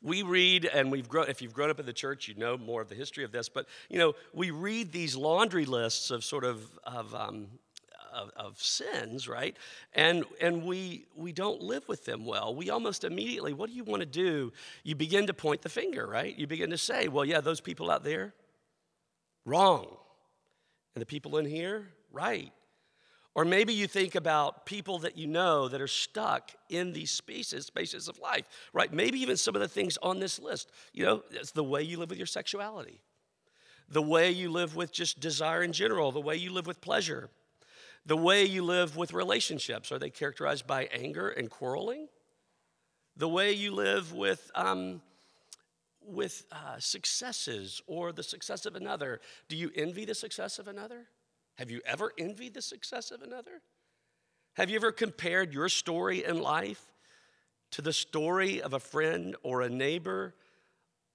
We 0.00 0.22
read, 0.22 0.64
and 0.64 0.92
we've 0.92 1.08
grown, 1.08 1.28
if 1.28 1.42
you've 1.42 1.52
grown 1.52 1.70
up 1.70 1.80
in 1.80 1.86
the 1.86 1.92
church, 1.92 2.28
you 2.28 2.34
know 2.34 2.56
more 2.56 2.80
of 2.80 2.88
the 2.88 2.94
history 2.94 3.24
of 3.24 3.32
this, 3.32 3.48
but 3.48 3.66
you 3.88 3.98
know, 3.98 4.14
we 4.32 4.52
read 4.52 4.92
these 4.92 5.16
laundry 5.16 5.64
lists 5.64 6.12
of 6.12 6.22
sort 6.22 6.44
of, 6.44 6.78
of 6.84 7.12
um, 7.16 7.48
of, 8.12 8.30
of, 8.36 8.60
sins, 8.60 9.28
right? 9.28 9.56
And, 9.94 10.24
and 10.40 10.64
we, 10.64 11.06
we 11.16 11.32
don't 11.32 11.60
live 11.62 11.86
with 11.88 12.04
them 12.04 12.24
well. 12.24 12.54
We 12.54 12.70
almost 12.70 13.04
immediately, 13.04 13.52
what 13.52 13.70
do 13.70 13.76
you 13.76 13.84
want 13.84 14.00
to 14.00 14.06
do? 14.06 14.52
You 14.84 14.94
begin 14.94 15.26
to 15.26 15.34
point 15.34 15.62
the 15.62 15.68
finger, 15.68 16.06
right? 16.06 16.36
You 16.36 16.46
begin 16.46 16.70
to 16.70 16.78
say, 16.78 17.08
well, 17.08 17.24
yeah, 17.24 17.40
those 17.40 17.60
people 17.60 17.90
out 17.90 18.04
there, 18.04 18.34
wrong. 19.44 19.86
And 20.94 21.02
the 21.02 21.06
people 21.06 21.38
in 21.38 21.46
here, 21.46 21.88
right. 22.12 22.52
Or 23.38 23.44
maybe 23.44 23.72
you 23.72 23.86
think 23.86 24.16
about 24.16 24.66
people 24.66 24.98
that 24.98 25.16
you 25.16 25.28
know 25.28 25.68
that 25.68 25.80
are 25.80 25.86
stuck 25.86 26.50
in 26.68 26.92
these 26.92 27.12
spaces, 27.12 27.66
spaces 27.66 28.08
of 28.08 28.18
life, 28.18 28.44
right? 28.72 28.92
Maybe 28.92 29.20
even 29.20 29.36
some 29.36 29.54
of 29.54 29.60
the 29.60 29.68
things 29.68 29.96
on 30.02 30.18
this 30.18 30.40
list. 30.40 30.72
You 30.92 31.04
know, 31.04 31.22
it's 31.30 31.52
the 31.52 31.62
way 31.62 31.82
you 31.82 31.98
live 31.98 32.10
with 32.10 32.18
your 32.18 32.26
sexuality, 32.26 33.00
the 33.88 34.02
way 34.02 34.32
you 34.32 34.50
live 34.50 34.74
with 34.74 34.92
just 34.92 35.20
desire 35.20 35.62
in 35.62 35.72
general, 35.72 36.10
the 36.10 36.20
way 36.20 36.34
you 36.34 36.52
live 36.52 36.66
with 36.66 36.80
pleasure, 36.80 37.30
the 38.08 38.16
way 38.16 38.42
you 38.42 38.64
live 38.64 38.96
with 38.96 39.12
relationships 39.12 39.92
are 39.92 39.98
they 39.98 40.08
characterized 40.08 40.66
by 40.66 40.88
anger 40.90 41.28
and 41.28 41.50
quarreling? 41.50 42.08
The 43.18 43.28
way 43.28 43.52
you 43.52 43.70
live 43.70 44.14
with, 44.14 44.50
um, 44.54 45.02
with 46.00 46.46
uh, 46.50 46.78
successes 46.78 47.82
or 47.86 48.12
the 48.12 48.22
success 48.22 48.64
of 48.64 48.76
another. 48.76 49.20
Do 49.50 49.56
you 49.56 49.70
envy 49.76 50.06
the 50.06 50.14
success 50.14 50.58
of 50.58 50.68
another? 50.68 51.04
Have 51.56 51.70
you 51.70 51.82
ever 51.84 52.14
envied 52.16 52.54
the 52.54 52.62
success 52.62 53.10
of 53.10 53.20
another? 53.20 53.60
Have 54.54 54.70
you 54.70 54.76
ever 54.76 54.90
compared 54.90 55.52
your 55.52 55.68
story 55.68 56.24
in 56.24 56.40
life 56.40 56.82
to 57.72 57.82
the 57.82 57.92
story 57.92 58.62
of 58.62 58.72
a 58.72 58.80
friend 58.80 59.36
or 59.42 59.60
a 59.60 59.68
neighbor 59.68 60.34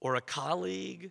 or 0.00 0.14
a 0.14 0.20
colleague 0.20 1.10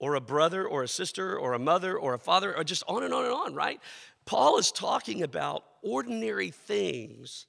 or 0.00 0.16
a 0.16 0.20
brother 0.20 0.66
or 0.66 0.82
a 0.82 0.88
sister 0.88 1.38
or 1.38 1.52
a 1.52 1.58
mother 1.58 1.96
or 1.96 2.14
a 2.14 2.18
father 2.18 2.56
or 2.56 2.64
just 2.64 2.82
on 2.88 3.04
and 3.04 3.14
on 3.14 3.24
and 3.24 3.32
on, 3.32 3.54
right? 3.54 3.80
Paul 4.26 4.58
is 4.58 4.72
talking 4.72 5.22
about 5.22 5.64
ordinary 5.82 6.50
things 6.50 7.46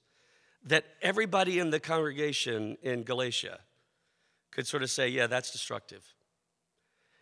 that 0.65 0.86
everybody 1.01 1.60
in 1.60 1.70
the 1.70 1.79
congregation 1.79 2.77
in 2.82 3.03
Galatia 3.03 3.60
could 4.51 4.67
sort 4.67 4.84
of 4.84 4.89
say, 4.89 5.08
yeah, 5.08 5.27
that's 5.27 5.51
destructive. 5.51 6.03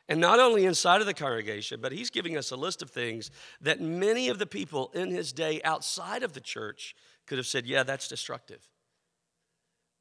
And 0.10 0.20
not 0.20 0.40
only 0.40 0.66
inside 0.66 1.02
of 1.02 1.08
the 1.08 1.14
congregation, 1.14 1.80
but 1.82 1.92
he's 1.92 2.10
giving 2.10 2.38
us 2.38 2.52
a 2.52 2.56
list 2.56 2.82
of 2.82 2.90
things 2.90 3.32
that 3.62 3.80
many 3.80 4.30
of 4.30 4.38
the 4.38 4.46
people 4.46 4.92
in 4.94 5.12
his 5.12 5.32
day 5.32 5.62
outside 5.64 6.24
of 6.24 6.34
the 6.34 6.42
church 6.42 6.96
could 7.26 7.38
have 7.38 7.48
said, 7.48 7.66
yeah, 7.66 7.84
that's 7.84 8.08
destructive. 8.08 8.68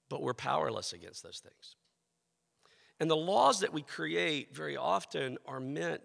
But 0.08 0.22
we're 0.22 0.34
powerless 0.34 0.92
against 0.92 1.22
those 1.22 1.38
things. 1.38 1.76
And 3.00 3.10
the 3.10 3.16
laws 3.16 3.60
that 3.60 3.72
we 3.72 3.82
create 3.82 4.54
very 4.54 4.76
often 4.76 5.38
are 5.46 5.60
meant 5.60 6.02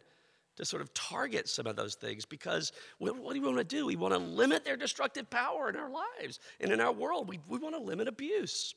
to 0.58 0.66
sort 0.66 0.82
of 0.82 0.94
target 0.94 1.48
some 1.48 1.66
of 1.66 1.76
those 1.76 1.96
things 1.96 2.26
because 2.26 2.72
what 2.98 3.16
do 3.16 3.22
we 3.22 3.40
want 3.40 3.58
to 3.58 3.64
do? 3.64 3.86
We 3.86 3.96
want 3.96 4.14
to 4.14 4.20
limit 4.20 4.66
their 4.66 4.76
destructive 4.76 5.30
power 5.30 5.70
in 5.70 5.76
our 5.76 5.90
lives 5.90 6.40
and 6.60 6.72
in 6.72 6.82
our 6.82 6.92
world. 6.92 7.30
We, 7.30 7.40
we 7.48 7.58
want 7.58 7.76
to 7.76 7.82
limit 7.82 8.08
abuse, 8.08 8.76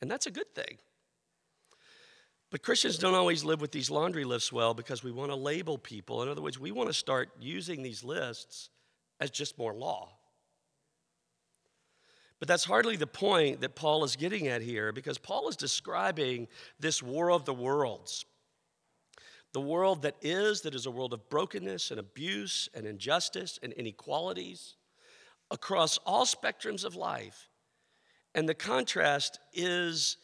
and 0.00 0.10
that's 0.10 0.26
a 0.26 0.30
good 0.30 0.54
thing. 0.54 0.78
But 2.50 2.62
Christians 2.62 2.98
don't 2.98 3.14
always 3.14 3.44
live 3.44 3.60
with 3.60 3.72
these 3.72 3.90
laundry 3.90 4.24
lists 4.24 4.52
well 4.52 4.72
because 4.72 5.02
we 5.02 5.10
want 5.10 5.30
to 5.30 5.36
label 5.36 5.78
people. 5.78 6.22
In 6.22 6.28
other 6.28 6.42
words, 6.42 6.60
we 6.60 6.70
want 6.70 6.88
to 6.88 6.94
start 6.94 7.30
using 7.40 7.82
these 7.82 8.04
lists 8.04 8.70
as 9.18 9.30
just 9.30 9.58
more 9.58 9.74
law. 9.74 10.10
But 12.38 12.48
that's 12.48 12.64
hardly 12.64 12.96
the 12.96 13.06
point 13.06 13.62
that 13.62 13.74
Paul 13.74 14.04
is 14.04 14.14
getting 14.14 14.46
at 14.46 14.62
here 14.62 14.92
because 14.92 15.16
Paul 15.18 15.48
is 15.48 15.56
describing 15.56 16.48
this 16.78 17.02
war 17.02 17.32
of 17.32 17.46
the 17.46 17.54
worlds 17.54 18.26
the 19.56 19.60
world 19.62 20.02
that 20.02 20.16
is, 20.20 20.60
that 20.60 20.74
is 20.74 20.84
a 20.84 20.90
world 20.90 21.14
of 21.14 21.30
brokenness 21.30 21.90
and 21.90 21.98
abuse 21.98 22.68
and 22.74 22.86
injustice 22.86 23.58
and 23.62 23.72
inequalities 23.72 24.74
across 25.50 25.96
all 26.04 26.26
spectrums 26.26 26.84
of 26.84 26.94
life. 26.94 27.48
And 28.34 28.46
the 28.46 28.52
contrast 28.52 29.40
is 29.54 30.18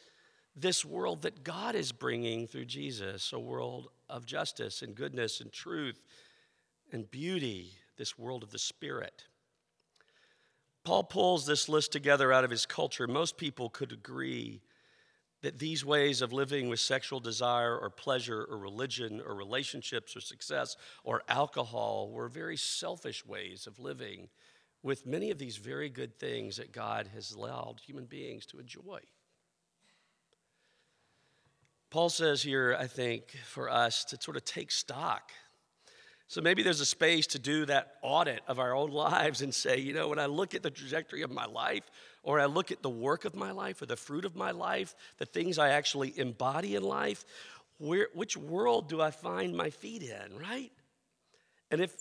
this 0.55 0.85
world 0.85 1.23
that 1.23 1.45
God 1.45 1.75
is 1.75 1.93
bringing 1.93 2.47
through 2.47 2.67
Jesus, 2.67 3.33
a 3.33 3.39
world 3.39 3.89
of 4.11 4.27
justice 4.27 4.83
and 4.83 4.95
goodness 4.95 5.41
and 5.41 5.51
truth 5.51 6.03
and 6.93 7.11
beauty, 7.11 7.73
this 7.97 8.19
world 8.19 8.43
of 8.43 8.51
the 8.51 8.59
Spirit. 8.59 9.25
Paul 10.85 11.05
pulls 11.05 11.47
this 11.47 11.71
list 11.71 11.91
together 11.91 12.35
out 12.35 12.45
of 12.45 12.51
his 12.51 12.67
culture. 12.67 13.07
Most 13.07 13.39
people 13.39 13.71
could 13.71 13.93
agree 13.93 14.61
that 15.43 15.59
these 15.59 15.85
ways 15.85 16.23
of 16.23 16.33
living 16.33 16.69
with 16.69 16.81
sexual 16.81 17.21
desire 17.21 17.77
or 17.77 17.91
pleasure 17.91 18.47
or 18.49 18.57
religion 18.57 19.21
or 19.27 19.35
relationships 19.35 20.17
or 20.17 20.21
success 20.21 20.77
or 21.05 21.23
alcohol 21.29 22.11
were 22.11 22.29
very 22.29 22.57
selfish 22.57 23.27
ways 23.27 23.67
of 23.67 23.79
living 23.79 24.29
with 24.83 25.07
many 25.07 25.31
of 25.31 25.39
these 25.39 25.57
very 25.57 25.89
good 25.89 26.19
things 26.19 26.57
that 26.57 26.73
God 26.73 27.09
has 27.15 27.33
allowed 27.33 27.81
human 27.85 28.05
beings 28.05 28.47
to 28.47 28.59
enjoy. 28.59 29.01
Paul 31.91 32.09
says 32.09 32.43
here, 32.43 32.77
I 32.79 32.87
think, 32.87 33.37
for 33.45 33.69
us 33.69 34.05
to 34.07 34.21
sort 34.21 34.37
of 34.37 34.45
take 34.45 34.71
stock 34.71 35.31
so 36.33 36.41
maybe 36.41 36.63
there's 36.63 36.81
a 36.81 36.87
space 36.87 37.27
to 37.27 37.39
do 37.39 37.67
that 37.67 37.97
audit 38.01 38.41
of 38.49 38.59
our 38.59 38.75
own 38.75 38.91
lives 39.11 39.43
and 39.43 39.55
say, 39.55 39.79
you 39.81 39.93
know, 39.93 40.09
when 40.09 40.19
I 40.19 40.25
look 40.25 40.55
at 40.55 40.63
the 40.63 40.71
trajectory 40.71 41.21
of 41.21 41.31
my 41.31 41.45
life, 41.45 41.83
or 42.23 42.41
I 42.41 42.47
look 42.47 42.71
at 42.71 42.83
the 42.83 42.91
work 42.91 43.25
of 43.25 43.35
my 43.35 43.51
life, 43.51 43.83
or 43.83 43.87
the 43.87 43.97
fruit 43.97 44.25
of 44.25 44.37
my 44.37 44.53
life, 44.53 44.95
the 45.19 45.27
things 45.27 45.59
I 45.59 45.71
actually 45.71 46.19
embody 46.19 46.77
in 46.77 46.83
life, 46.83 47.25
where, 47.79 48.09
which 48.15 48.37
world 48.37 48.89
do 48.89 49.01
I 49.01 49.11
find 49.11 49.57
my 49.57 49.71
feet 49.71 50.03
in, 50.03 50.39
right? 50.39 50.71
And 51.71 51.81
if, 51.81 51.95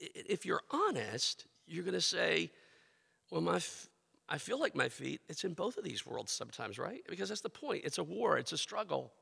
if 0.00 0.46
you're 0.46 0.62
honest, 0.70 1.44
you're 1.66 1.84
going 1.84 1.94
to 1.94 2.00
say, 2.00 2.50
well, 3.30 3.42
my, 3.42 3.60
I 4.28 4.38
feel 4.38 4.58
like 4.58 4.74
my 4.74 4.88
feet, 4.88 5.20
it's 5.28 5.44
in 5.44 5.52
both 5.52 5.76
of 5.76 5.84
these 5.84 6.06
worlds 6.06 6.32
sometimes, 6.32 6.78
right? 6.78 7.02
Because 7.08 7.28
that's 7.28 7.42
the 7.42 7.50
point. 7.50 7.82
It's 7.84 7.98
a 7.98 8.04
war, 8.04 8.38
it's 8.38 8.52
a 8.52 8.58
struggle. 8.58 9.12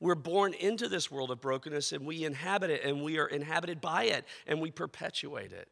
We're 0.00 0.14
born 0.14 0.54
into 0.54 0.88
this 0.88 1.10
world 1.10 1.30
of 1.30 1.40
brokenness 1.40 1.92
and 1.92 2.06
we 2.06 2.24
inhabit 2.24 2.70
it 2.70 2.84
and 2.84 3.02
we 3.02 3.18
are 3.18 3.26
inhabited 3.26 3.80
by 3.80 4.04
it 4.04 4.24
and 4.46 4.60
we 4.60 4.70
perpetuate 4.70 5.52
it. 5.52 5.68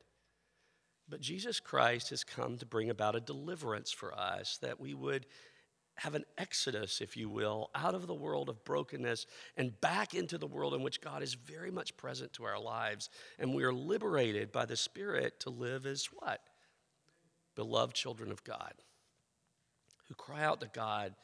But 1.15 1.21
Jesus 1.21 1.61
Christ 1.61 2.11
has 2.11 2.25
come 2.25 2.59
to 2.59 2.67
bring 2.67 2.91
about 2.91 3.15
a 3.15 3.21
deliverance 3.21 3.93
for 3.93 4.13
us 4.19 4.59
that 4.63 4.81
we 4.81 4.95
would 4.95 5.27
have 5.95 6.17
an 6.17 6.25
exodus, 6.37 7.01
if 7.01 7.17
you 7.17 7.29
will, 7.29 7.71
out 7.73 7.95
of 7.95 8.09
the 8.09 8.15
world 8.15 8.49
of 8.49 8.65
brokenness 8.65 9.27
and 9.57 9.81
back 9.81 10.15
into 10.15 10.39
the 10.39 10.49
world 10.49 10.75
in 10.75 10.83
which 10.83 11.01
God 11.01 11.23
is 11.23 11.35
very 11.35 11.71
much 11.71 11.97
present 11.97 12.33
to 12.33 12.43
our 12.43 12.59
lives. 12.59 13.11
And 13.39 13.55
we 13.55 13.63
are 13.63 13.73
liberated 13.73 14.51
by 14.51 14.65
the 14.65 14.77
Spirit 14.77 15.39
to 15.43 15.51
live 15.51 15.87
as 15.87 16.07
what? 16.07 16.41
Beloved 17.55 17.95
children 17.95 18.33
of 18.33 18.43
God 18.43 18.75
who 20.09 20.17
cry 20.17 20.43
out 20.43 20.63
to 20.63 20.71
God 20.75 21.15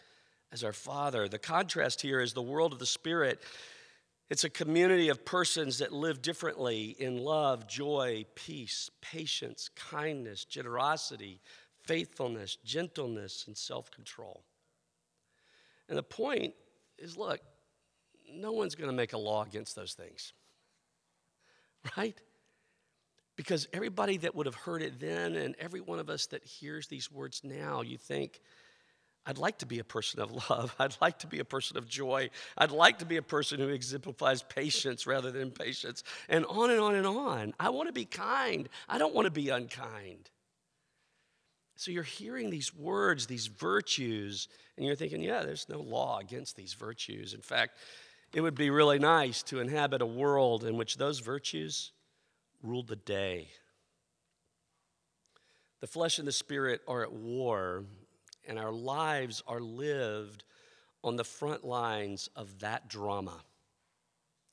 as 0.52 0.62
our 0.62 0.72
Father. 0.72 1.26
The 1.26 1.40
contrast 1.40 2.00
here 2.00 2.20
is 2.20 2.32
the 2.32 2.42
world 2.42 2.72
of 2.72 2.78
the 2.78 2.86
Spirit. 2.86 3.40
It's 4.30 4.44
a 4.44 4.50
community 4.50 5.08
of 5.08 5.24
persons 5.24 5.78
that 5.78 5.92
live 5.92 6.22
differently 6.22 6.94
in 7.00 7.18
love, 7.18 7.66
joy, 7.66 8.24
peace, 8.36 8.88
patience, 9.00 9.68
kindness, 9.74 10.44
generosity, 10.44 11.40
faithfulness, 11.84 12.56
gentleness, 12.64 13.44
and 13.48 13.56
self 13.56 13.90
control. 13.90 14.44
And 15.88 15.98
the 15.98 16.04
point 16.04 16.54
is 16.96 17.16
look, 17.16 17.40
no 18.32 18.52
one's 18.52 18.76
going 18.76 18.88
to 18.88 18.96
make 18.96 19.14
a 19.14 19.18
law 19.18 19.42
against 19.42 19.74
those 19.74 19.94
things, 19.94 20.32
right? 21.96 22.16
Because 23.34 23.66
everybody 23.72 24.18
that 24.18 24.36
would 24.36 24.46
have 24.46 24.54
heard 24.54 24.82
it 24.82 25.00
then, 25.00 25.34
and 25.34 25.56
every 25.58 25.80
one 25.80 25.98
of 25.98 26.08
us 26.08 26.26
that 26.26 26.44
hears 26.44 26.86
these 26.86 27.10
words 27.10 27.40
now, 27.42 27.80
you 27.80 27.98
think, 27.98 28.40
I'd 29.26 29.38
like 29.38 29.58
to 29.58 29.66
be 29.66 29.78
a 29.78 29.84
person 29.84 30.20
of 30.20 30.50
love. 30.50 30.74
I'd 30.78 30.96
like 31.00 31.18
to 31.20 31.26
be 31.26 31.40
a 31.40 31.44
person 31.44 31.76
of 31.76 31.88
joy. 31.88 32.30
I'd 32.56 32.70
like 32.70 32.98
to 33.00 33.04
be 33.04 33.16
a 33.16 33.22
person 33.22 33.60
who 33.60 33.68
exemplifies 33.68 34.42
patience 34.42 35.06
rather 35.06 35.30
than 35.30 35.42
impatience, 35.42 36.02
and 36.28 36.46
on 36.46 36.70
and 36.70 36.80
on 36.80 36.94
and 36.94 37.06
on. 37.06 37.54
I 37.60 37.70
want 37.70 37.88
to 37.88 37.92
be 37.92 38.06
kind. 38.06 38.68
I 38.88 38.98
don't 38.98 39.14
want 39.14 39.26
to 39.26 39.30
be 39.30 39.50
unkind. 39.50 40.30
So 41.76 41.90
you're 41.90 42.02
hearing 42.02 42.50
these 42.50 42.74
words, 42.74 43.26
these 43.26 43.46
virtues, 43.46 44.48
and 44.76 44.84
you're 44.84 44.96
thinking, 44.96 45.22
yeah, 45.22 45.42
there's 45.42 45.66
no 45.68 45.80
law 45.80 46.18
against 46.18 46.56
these 46.56 46.74
virtues. 46.74 47.32
In 47.32 47.40
fact, 47.40 47.78
it 48.34 48.42
would 48.42 48.54
be 48.54 48.70
really 48.70 48.98
nice 48.98 49.42
to 49.44 49.60
inhabit 49.60 50.02
a 50.02 50.06
world 50.06 50.64
in 50.64 50.76
which 50.76 50.98
those 50.98 51.20
virtues 51.20 51.92
ruled 52.62 52.88
the 52.88 52.96
day. 52.96 53.48
The 55.80 55.86
flesh 55.86 56.18
and 56.18 56.28
the 56.28 56.32
spirit 56.32 56.82
are 56.86 57.02
at 57.02 57.12
war, 57.12 57.84
and 58.46 58.58
our 58.58 58.72
lives 58.72 59.42
are 59.46 59.60
lived 59.60 60.44
on 61.02 61.16
the 61.16 61.24
front 61.24 61.64
lines 61.64 62.28
of 62.36 62.60
that 62.60 62.88
drama. 62.88 63.42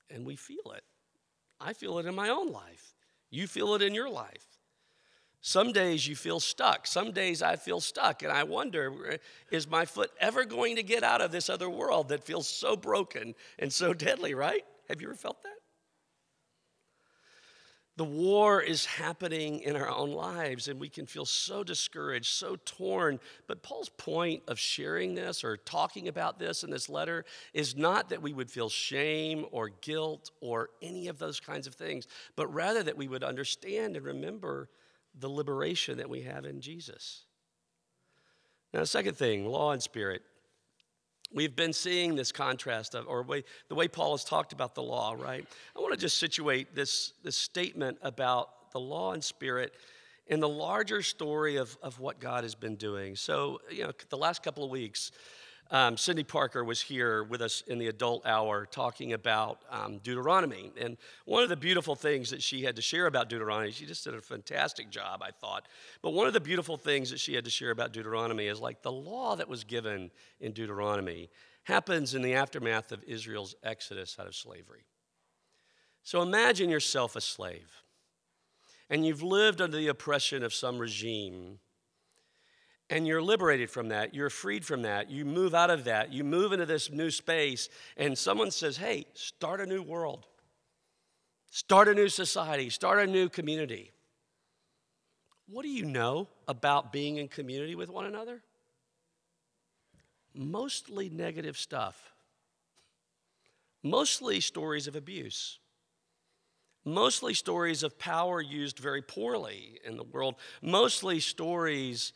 And 0.10 0.26
we 0.26 0.36
feel 0.36 0.74
it. 0.76 0.84
I 1.60 1.74
feel 1.74 1.98
it 2.00 2.06
in 2.06 2.16
my 2.16 2.30
own 2.30 2.52
life. 2.52 2.94
You 3.30 3.48
feel 3.48 3.76
it 3.76 3.82
in 3.82 3.94
your 3.94 4.10
life. 4.10 4.46
Some 5.42 5.72
days 5.72 6.08
you 6.08 6.16
feel 6.16 6.40
stuck. 6.40 6.88
Some 6.88 7.12
days 7.12 7.42
I 7.42 7.56
feel 7.56 7.80
stuck, 7.80 8.24
and 8.24 8.32
I 8.32 8.44
wonder 8.44 9.18
is 9.52 9.70
my 9.70 9.86
foot 9.86 10.12
ever 10.20 10.46
going 10.46 10.76
to 10.78 10.84
get 10.84 11.04
out 11.04 11.22
of 11.22 11.32
this 11.32 11.50
other 11.50 11.70
world 11.70 12.10
that 12.10 12.24
feels 12.24 12.48
so 12.48 12.76
broken 12.76 13.36
and 13.60 13.72
so 13.72 13.94
deadly, 13.94 14.34
right? 14.34 14.66
Have 14.90 15.02
you 15.02 15.08
ever 15.08 15.16
felt 15.16 15.42
that? 15.44 15.58
The 17.98 18.06
war 18.06 18.62
is 18.62 18.86
happening 18.86 19.62
in 19.62 19.76
our 19.76 19.90
own 19.90 20.12
lives, 20.12 20.68
and 20.68 20.80
we 20.80 20.88
can 20.88 21.08
feel 21.08 21.26
so 21.26 21.64
discouraged, 21.64 22.32
so 22.32 22.56
torn. 22.64 23.20
But 23.48 23.64
Paul's 23.64 23.90
point 23.90 24.44
of 24.48 24.60
sharing 24.60 25.16
this 25.16 25.44
or 25.44 25.58
talking 25.58 26.08
about 26.08 26.38
this 26.38 26.64
in 26.64 26.70
this 26.70 26.90
letter 26.90 27.26
is 27.56 27.76
not 27.76 28.10
that 28.10 28.22
we 28.22 28.34
would 28.34 28.52
feel 28.52 28.70
shame 28.70 29.48
or 29.52 29.70
guilt 29.70 30.30
or 30.42 30.70
any 30.80 31.08
of 31.08 31.18
those 31.18 31.40
kinds 31.40 31.66
of 31.66 31.74
things, 31.74 32.06
but 32.36 32.54
rather 32.54 32.84
that 32.84 32.98
we 32.98 33.08
would 33.08 33.24
understand 33.24 33.96
and 33.96 34.06
remember 34.06 34.70
the 35.20 35.30
liberation 35.30 35.98
that 35.98 36.10
we 36.10 36.22
have 36.22 36.46
in 36.46 36.62
Jesus. 36.62 37.24
Now, 38.76 38.82
the 38.82 38.86
second 38.86 39.18
thing, 39.18 39.48
law 39.48 39.72
and 39.72 39.82
spirit. 39.82 40.22
We've 41.34 41.56
been 41.56 41.74
seeing 41.74 42.16
this 42.16 42.32
contrast 42.32 42.96
of, 42.96 43.08
or 43.08 43.24
way, 43.24 43.44
the 43.68 43.76
way 43.76 43.88
Paul 43.88 44.12
has 44.12 44.24
talked 44.24 44.54
about 44.54 44.76
the 44.76 44.84
law, 44.84 45.14
right? 45.18 45.46
I 45.76 45.80
want 45.80 45.94
to 45.94 46.00
just 46.00 46.18
situate 46.18 46.74
this, 46.74 47.14
this 47.24 47.36
statement 47.36 47.98
about 48.02 48.72
the 48.72 48.80
law 48.80 49.14
and 49.14 49.24
spirit 49.24 49.74
in 50.28 50.40
the 50.40 50.50
larger 50.50 51.02
story 51.02 51.58
of, 51.58 51.78
of 51.82 52.00
what 52.00 52.20
God 52.20 52.44
has 52.44 52.56
been 52.56 52.76
doing. 52.76 53.16
So, 53.16 53.60
you 53.70 53.84
know, 53.84 53.92
the 54.10 54.18
last 54.18 54.44
couple 54.44 54.64
of 54.64 54.70
weeks, 54.70 55.12
um, 55.72 55.98
Cindy 55.98 56.24
Parker 56.24 56.64
was 56.64 56.82
here 56.82 57.24
with 57.24 57.42
us 57.42 57.62
in 57.68 57.78
the 57.78 57.88
adult 57.88 58.26
hour 58.26 58.66
talking 58.66 59.14
about 59.14 59.62
um, 59.70 59.98
Deuteronomy. 60.00 60.72
And 60.80 60.98
one 61.26 61.44
of 61.44 61.50
the 61.50 61.58
beautiful 61.58 61.96
things 61.96 62.30
that 62.30 62.42
she 62.42 62.64
had 62.64 62.76
to 62.78 62.82
share 62.82 63.08
about 63.08 63.30
Deuteronomy, 63.30 63.72
she 63.72 63.86
just 63.86 64.04
did 64.04 64.14
a 64.14 64.22
fantastic 64.22 64.90
job, 64.90 65.22
I 65.22 65.32
thought. 65.32 65.68
But 66.02 66.12
one 66.12 66.28
of 66.28 66.34
the 66.34 66.40
beautiful 66.40 66.78
things 66.78 67.10
that 67.10 67.20
she 67.20 67.34
had 67.34 67.46
to 67.46 67.52
share 67.52 67.72
about 67.72 67.92
Deuteronomy 67.92 68.48
is 68.48 68.60
like 68.60 68.82
the 68.82 68.92
law 68.92 69.36
that 69.36 69.50
was 69.50 69.64
given 69.64 70.12
in 70.40 70.54
Deuteronomy 70.54 71.30
happens 71.64 72.16
in 72.16 72.22
the 72.22 72.34
aftermath 72.34 72.92
of 72.92 73.04
Israel's 73.04 73.56
exodus 73.64 74.18
out 74.20 74.28
of 74.28 74.36
slavery. 74.36 74.86
So 76.04 76.22
imagine 76.22 76.70
yourself 76.70 77.18
a 77.18 77.22
slave, 77.22 77.84
and 78.90 79.06
you've 79.06 79.22
lived 79.22 79.60
under 79.60 79.76
the 79.76 79.90
oppression 79.90 80.44
of 80.44 80.54
some 80.54 80.78
regime 80.78 81.60
and 82.90 83.06
you're 83.06 83.22
liberated 83.22 83.70
from 83.70 83.90
that. 83.90 84.14
You're 84.14 84.30
freed 84.30 84.66
from 84.66 84.84
that. 84.84 85.12
You 85.12 85.26
move 85.26 85.54
out 85.54 85.70
of 85.70 85.86
that. 85.86 86.14
You 86.14 86.24
move 86.24 86.54
into 86.54 86.66
this 86.66 86.92
new 86.92 87.12
space, 87.12 87.70
and 87.98 88.18
someone 88.18 88.52
says, 88.52 88.78
Hey, 88.78 89.06
start 89.14 89.60
a 89.60 89.66
new 89.66 89.82
world, 89.82 90.28
start 91.52 91.88
a 91.88 91.94
new 91.94 92.10
society, 92.10 92.70
start 92.70 93.00
a 93.00 93.08
new 93.08 93.30
community. 93.30 93.92
What 95.50 95.64
do 95.64 95.70
you 95.70 95.86
know 95.86 96.28
about 96.48 96.92
being 96.92 97.18
in 97.18 97.28
community 97.28 97.76
with 97.76 97.90
one 97.90 98.06
another? 98.06 98.42
Mostly 100.34 101.10
negative 101.10 101.58
stuff, 101.58 102.14
mostly 103.84 104.40
stories 104.40 104.88
of 104.88 104.96
abuse. 104.96 105.60
Mostly 106.86 107.34
stories 107.34 107.84
of 107.84 108.00
power 108.00 108.40
used 108.40 108.80
very 108.80 109.02
poorly 109.02 109.78
in 109.84 109.98
the 109.98 110.06
world. 110.06 110.36
Mostly 110.62 111.20
stories 111.20 112.14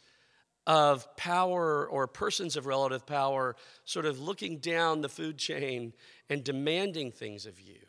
of 0.68 1.16
power 1.16 1.88
or 1.88 2.08
persons 2.08 2.56
of 2.56 2.66
relative 2.66 3.06
power 3.06 3.56
sort 3.84 4.06
of 4.06 4.20
looking 4.20 4.58
down 4.58 5.02
the 5.02 5.10
food 5.10 5.38
chain 5.38 5.94
and 6.30 6.44
demanding 6.44 7.12
things 7.12 7.46
of 7.46 7.60
you. 7.60 7.80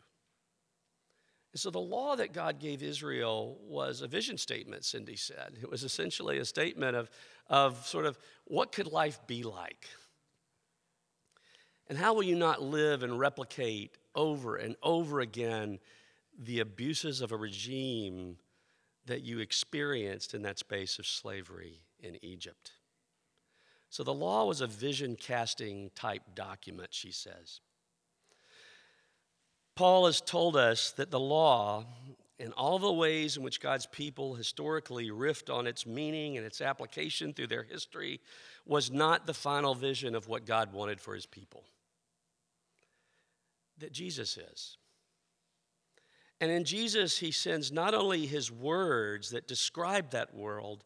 And 1.53 1.59
so 1.59 1.69
the 1.69 1.79
law 1.79 2.15
that 2.15 2.33
God 2.33 2.59
gave 2.59 2.81
Israel 2.81 3.59
was 3.61 4.01
a 4.01 4.07
vision 4.07 4.39
statement, 4.39 4.85
Cindy 4.85 5.15
said. 5.15 5.59
It 5.61 5.69
was 5.69 5.83
essentially 5.83 6.39
a 6.39 6.45
statement 6.45 6.95
of, 6.95 7.11
of 7.47 7.85
sort 7.85 8.07
of 8.07 8.17
what 8.45 8.71
could 8.71 8.87
life 8.87 9.19
be 9.27 9.43
like? 9.43 9.87
And 11.87 11.97
how 11.97 12.15
will 12.15 12.23
you 12.23 12.35
not 12.35 12.63
live 12.63 13.03
and 13.03 13.19
replicate 13.19 13.97
over 14.15 14.55
and 14.55 14.75
over 14.81 15.19
again 15.19 15.77
the 16.39 16.59
abuses 16.59 17.21
of 17.21 17.31
a 17.31 17.37
regime 17.37 18.37
that 19.05 19.21
you 19.21 19.39
experienced 19.39 20.33
in 20.33 20.41
that 20.41 20.57
space 20.57 20.97
of 20.97 21.05
slavery 21.05 21.82
in 22.03 22.23
Egypt. 22.23 22.71
So 23.89 24.03
the 24.03 24.13
law 24.13 24.45
was 24.45 24.61
a 24.61 24.67
vision 24.67 25.15
casting 25.15 25.91
type 25.95 26.23
document, 26.35 26.89
she 26.91 27.11
says. 27.11 27.61
Paul 29.75 30.05
has 30.05 30.21
told 30.21 30.55
us 30.55 30.91
that 30.91 31.11
the 31.11 31.19
law, 31.19 31.85
in 32.37 32.51
all 32.53 32.77
the 32.77 32.91
ways 32.91 33.37
in 33.37 33.43
which 33.43 33.61
God's 33.61 33.85
people 33.87 34.35
historically 34.35 35.09
riffed 35.09 35.53
on 35.53 35.65
its 35.65 35.85
meaning 35.85 36.37
and 36.37 36.45
its 36.45 36.61
application 36.61 37.33
through 37.33 37.47
their 37.47 37.63
history, 37.63 38.19
was 38.65 38.91
not 38.91 39.25
the 39.25 39.33
final 39.33 39.73
vision 39.73 40.15
of 40.15 40.27
what 40.27 40.45
God 40.45 40.73
wanted 40.73 40.99
for 40.99 41.15
his 41.15 41.25
people. 41.25 41.63
That 43.79 43.91
Jesus 43.91 44.37
is. 44.37 44.77
And 46.39 46.51
in 46.51 46.65
Jesus, 46.65 47.17
he 47.17 47.31
sends 47.31 47.71
not 47.71 47.93
only 47.93 48.25
his 48.25 48.51
words 48.51 49.31
that 49.31 49.47
describe 49.47 50.11
that 50.11 50.35
world, 50.35 50.83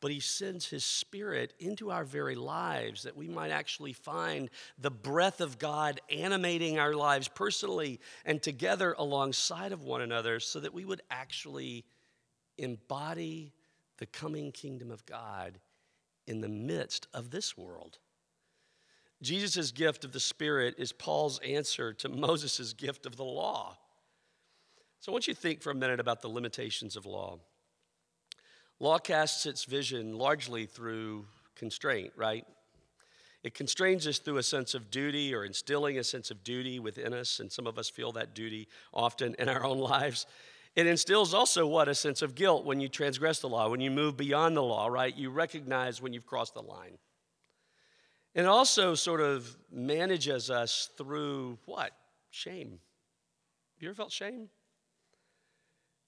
but 0.00 0.10
he 0.10 0.20
sends 0.20 0.66
his 0.66 0.84
spirit 0.84 1.52
into 1.58 1.90
our 1.90 2.04
very 2.04 2.34
lives 2.34 3.02
that 3.02 3.16
we 3.16 3.28
might 3.28 3.50
actually 3.50 3.92
find 3.92 4.50
the 4.78 4.90
breath 4.90 5.40
of 5.40 5.58
God 5.58 6.00
animating 6.10 6.78
our 6.78 6.94
lives 6.94 7.28
personally 7.28 8.00
and 8.24 8.42
together 8.42 8.94
alongside 8.98 9.72
of 9.72 9.82
one 9.82 10.00
another 10.00 10.40
so 10.40 10.60
that 10.60 10.74
we 10.74 10.84
would 10.84 11.02
actually 11.10 11.84
embody 12.56 13.52
the 13.98 14.06
coming 14.06 14.52
kingdom 14.52 14.90
of 14.90 15.04
God 15.04 15.58
in 16.26 16.40
the 16.40 16.48
midst 16.48 17.06
of 17.12 17.30
this 17.30 17.56
world. 17.56 17.98
Jesus' 19.22 19.70
gift 19.70 20.04
of 20.04 20.12
the 20.12 20.20
Spirit 20.20 20.76
is 20.78 20.92
Paul's 20.92 21.38
answer 21.40 21.92
to 21.94 22.08
Moses' 22.08 22.72
gift 22.72 23.04
of 23.04 23.16
the 23.16 23.24
law. 23.24 23.76
So 25.00 25.12
I 25.12 25.14
want 25.14 25.26
you 25.26 25.34
to 25.34 25.40
think 25.40 25.62
for 25.62 25.70
a 25.70 25.74
minute 25.74 26.00
about 26.00 26.22
the 26.22 26.28
limitations 26.28 26.96
of 26.96 27.04
law. 27.04 27.38
Law 28.80 28.98
casts 28.98 29.44
its 29.44 29.64
vision 29.64 30.16
largely 30.16 30.64
through 30.64 31.26
constraint, 31.54 32.12
right? 32.16 32.46
It 33.42 33.54
constrains 33.54 34.06
us 34.06 34.18
through 34.18 34.38
a 34.38 34.42
sense 34.42 34.74
of 34.74 34.90
duty 34.90 35.34
or 35.34 35.44
instilling 35.44 35.98
a 35.98 36.04
sense 36.04 36.30
of 36.30 36.42
duty 36.42 36.78
within 36.78 37.12
us, 37.12 37.40
and 37.40 37.52
some 37.52 37.66
of 37.66 37.78
us 37.78 37.88
feel 37.88 38.12
that 38.12 38.34
duty 38.34 38.68
often 38.92 39.34
in 39.38 39.48
our 39.48 39.64
own 39.64 39.78
lives. 39.94 40.26
It 40.76 40.86
instills 40.86 41.34
also 41.34 41.66
what? 41.66 41.88
A 41.88 41.94
sense 41.94 42.22
of 42.22 42.34
guilt 42.34 42.64
when 42.64 42.80
you 42.80 42.88
transgress 42.88 43.40
the 43.40 43.48
law, 43.48 43.68
when 43.68 43.80
you 43.80 43.90
move 43.90 44.16
beyond 44.16 44.56
the 44.56 44.62
law, 44.62 44.86
right? 44.86 45.14
You 45.14 45.30
recognize 45.30 46.00
when 46.00 46.12
you've 46.12 46.26
crossed 46.26 46.54
the 46.54 46.62
line. 46.62 46.96
And 48.34 48.46
it 48.46 48.48
also 48.48 48.94
sort 48.94 49.20
of 49.20 49.56
manages 49.70 50.50
us 50.50 50.88
through 50.96 51.58
what? 51.66 51.90
Shame. 52.30 52.70
Have 52.70 53.82
you 53.82 53.88
ever 53.88 53.96
felt 53.96 54.12
shame? 54.12 54.48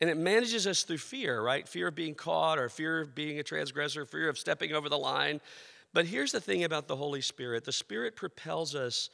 And 0.02 0.10
it 0.10 0.16
manages 0.16 0.66
us 0.66 0.82
through 0.82 0.98
fear, 0.98 1.40
right? 1.40 1.66
Fear 1.68 1.86
of 1.86 1.94
being 1.94 2.16
caught, 2.16 2.58
or 2.58 2.68
fear 2.68 3.02
of 3.02 3.14
being 3.14 3.38
a 3.38 3.44
transgressor, 3.44 4.04
fear 4.04 4.28
of 4.28 4.36
stepping 4.36 4.72
over 4.72 4.88
the 4.88 4.98
line. 4.98 5.40
But 5.92 6.06
here's 6.06 6.32
the 6.32 6.40
thing 6.40 6.64
about 6.64 6.88
the 6.88 6.96
Holy 6.96 7.20
Spirit 7.20 7.62
the 7.62 7.70
Spirit 7.70 8.16
propels 8.16 8.74
us 8.74 9.10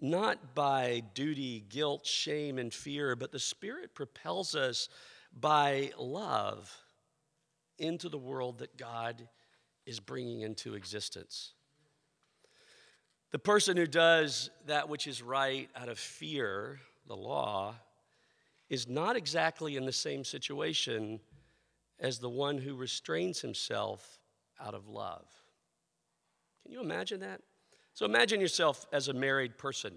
not 0.00 0.56
by 0.56 1.04
duty, 1.14 1.64
guilt, 1.68 2.04
shame, 2.04 2.58
and 2.58 2.74
fear, 2.74 3.14
but 3.14 3.30
the 3.30 3.38
Spirit 3.38 3.94
propels 3.94 4.56
us 4.56 4.88
by 5.32 5.92
love 5.96 6.76
into 7.78 8.08
the 8.08 8.18
world 8.18 8.58
that 8.58 8.76
God 8.76 9.28
is 9.86 10.00
bringing 10.00 10.40
into 10.40 10.74
existence. 10.74 11.52
The 13.30 13.38
person 13.38 13.76
who 13.76 13.86
does 13.86 14.50
that 14.66 14.88
which 14.88 15.06
is 15.06 15.22
right 15.22 15.70
out 15.76 15.88
of 15.88 16.00
fear, 16.00 16.80
the 17.06 17.16
law, 17.16 17.76
is 18.72 18.88
not 18.88 19.16
exactly 19.16 19.76
in 19.76 19.84
the 19.84 19.92
same 19.92 20.24
situation 20.24 21.20
as 22.00 22.18
the 22.18 22.28
one 22.28 22.56
who 22.56 22.74
restrains 22.74 23.38
himself 23.38 24.18
out 24.58 24.72
of 24.72 24.88
love. 24.88 25.26
Can 26.62 26.72
you 26.72 26.80
imagine 26.80 27.20
that? 27.20 27.42
So 27.92 28.06
imagine 28.06 28.40
yourself 28.40 28.86
as 28.90 29.08
a 29.08 29.12
married 29.12 29.58
person. 29.58 29.92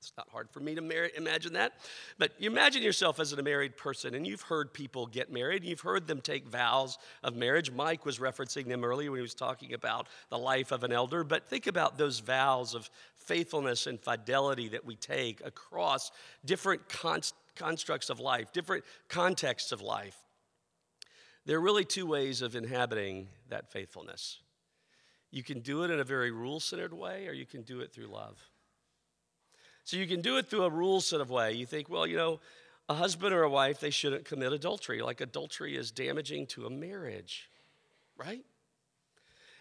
It's 0.00 0.12
not 0.16 0.28
hard 0.30 0.50
for 0.50 0.58
me 0.58 0.74
to 0.74 0.80
marry, 0.80 1.12
imagine 1.16 1.52
that. 1.52 1.74
But 2.18 2.32
you 2.38 2.50
imagine 2.50 2.82
yourself 2.82 3.20
as 3.20 3.32
a 3.34 3.40
married 3.40 3.76
person, 3.76 4.14
and 4.16 4.26
you've 4.26 4.40
heard 4.40 4.74
people 4.74 5.06
get 5.06 5.30
married, 5.30 5.62
you've 5.62 5.82
heard 5.82 6.08
them 6.08 6.20
take 6.20 6.48
vows 6.48 6.98
of 7.22 7.36
marriage. 7.36 7.70
Mike 7.70 8.04
was 8.04 8.18
referencing 8.18 8.66
them 8.66 8.82
earlier 8.82 9.12
when 9.12 9.18
he 9.18 9.22
was 9.22 9.34
talking 9.34 9.74
about 9.74 10.08
the 10.28 10.38
life 10.38 10.72
of 10.72 10.82
an 10.82 10.90
elder. 10.90 11.22
But 11.22 11.48
think 11.48 11.68
about 11.68 11.98
those 11.98 12.18
vows 12.18 12.74
of 12.74 12.90
faithfulness 13.14 13.86
and 13.86 14.00
fidelity 14.00 14.68
that 14.68 14.84
we 14.84 14.96
take 14.96 15.40
across 15.44 16.10
different 16.44 16.88
const- 16.88 17.34
constructs 17.56 18.10
of 18.10 18.20
life, 18.20 18.52
different 18.52 18.84
contexts 19.08 19.72
of 19.72 19.80
life. 19.80 20.16
There 21.46 21.56
are 21.56 21.60
really 21.60 21.84
two 21.84 22.06
ways 22.06 22.42
of 22.42 22.54
inhabiting 22.54 23.28
that 23.48 23.72
faithfulness. 23.72 24.38
You 25.30 25.42
can 25.42 25.60
do 25.60 25.84
it 25.84 25.90
in 25.90 26.00
a 26.00 26.04
very 26.04 26.30
rule 26.30 26.60
centered 26.60 26.92
way, 26.92 27.26
or 27.28 27.32
you 27.32 27.46
can 27.46 27.62
do 27.62 27.80
it 27.80 27.92
through 27.92 28.08
love. 28.08 28.38
So 29.84 29.96
you 29.96 30.06
can 30.06 30.20
do 30.20 30.36
it 30.36 30.46
through 30.46 30.64
a 30.64 30.70
rule 30.70 31.00
set 31.00 31.20
of 31.20 31.30
way. 31.30 31.52
You 31.52 31.66
think, 31.66 31.88
well, 31.88 32.06
you 32.06 32.16
know, 32.16 32.40
a 32.88 32.94
husband 32.94 33.32
or 33.32 33.42
a 33.42 33.50
wife, 33.50 33.80
they 33.80 33.90
shouldn't 33.90 34.24
commit 34.24 34.52
adultery. 34.52 35.00
Like 35.00 35.20
adultery 35.20 35.76
is 35.76 35.90
damaging 35.90 36.46
to 36.48 36.66
a 36.66 36.70
marriage, 36.70 37.48
right? 38.16 38.44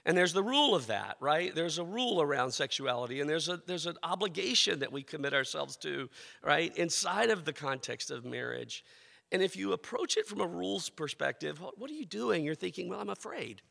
And 0.05 0.17
there's 0.17 0.33
the 0.33 0.43
rule 0.43 0.75
of 0.75 0.87
that, 0.87 1.17
right? 1.19 1.53
There's 1.53 1.77
a 1.77 1.83
rule 1.83 2.21
around 2.21 2.51
sexuality, 2.51 3.21
and 3.21 3.29
there's 3.29 3.49
a 3.49 3.61
there's 3.67 3.85
an 3.85 3.97
obligation 4.03 4.79
that 4.79 4.91
we 4.91 5.03
commit 5.03 5.33
ourselves 5.33 5.75
to, 5.77 6.09
right, 6.43 6.75
inside 6.77 7.29
of 7.29 7.45
the 7.45 7.53
context 7.53 8.11
of 8.11 8.25
marriage. 8.25 8.83
And 9.31 9.41
if 9.41 9.55
you 9.55 9.73
approach 9.73 10.17
it 10.17 10.25
from 10.25 10.41
a 10.41 10.47
rules 10.47 10.89
perspective, 10.89 11.59
what 11.59 11.89
are 11.89 11.93
you 11.93 12.05
doing? 12.05 12.43
You're 12.43 12.55
thinking, 12.55 12.89
well, 12.89 12.99
I'm 12.99 13.09
afraid. 13.09 13.61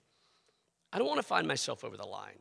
I 0.93 0.99
don't 0.99 1.09
want 1.09 1.19
to 1.19 1.27
find 1.27 1.49
myself 1.49 1.85
over 1.85 1.97
the 1.97 2.07
line. 2.07 2.39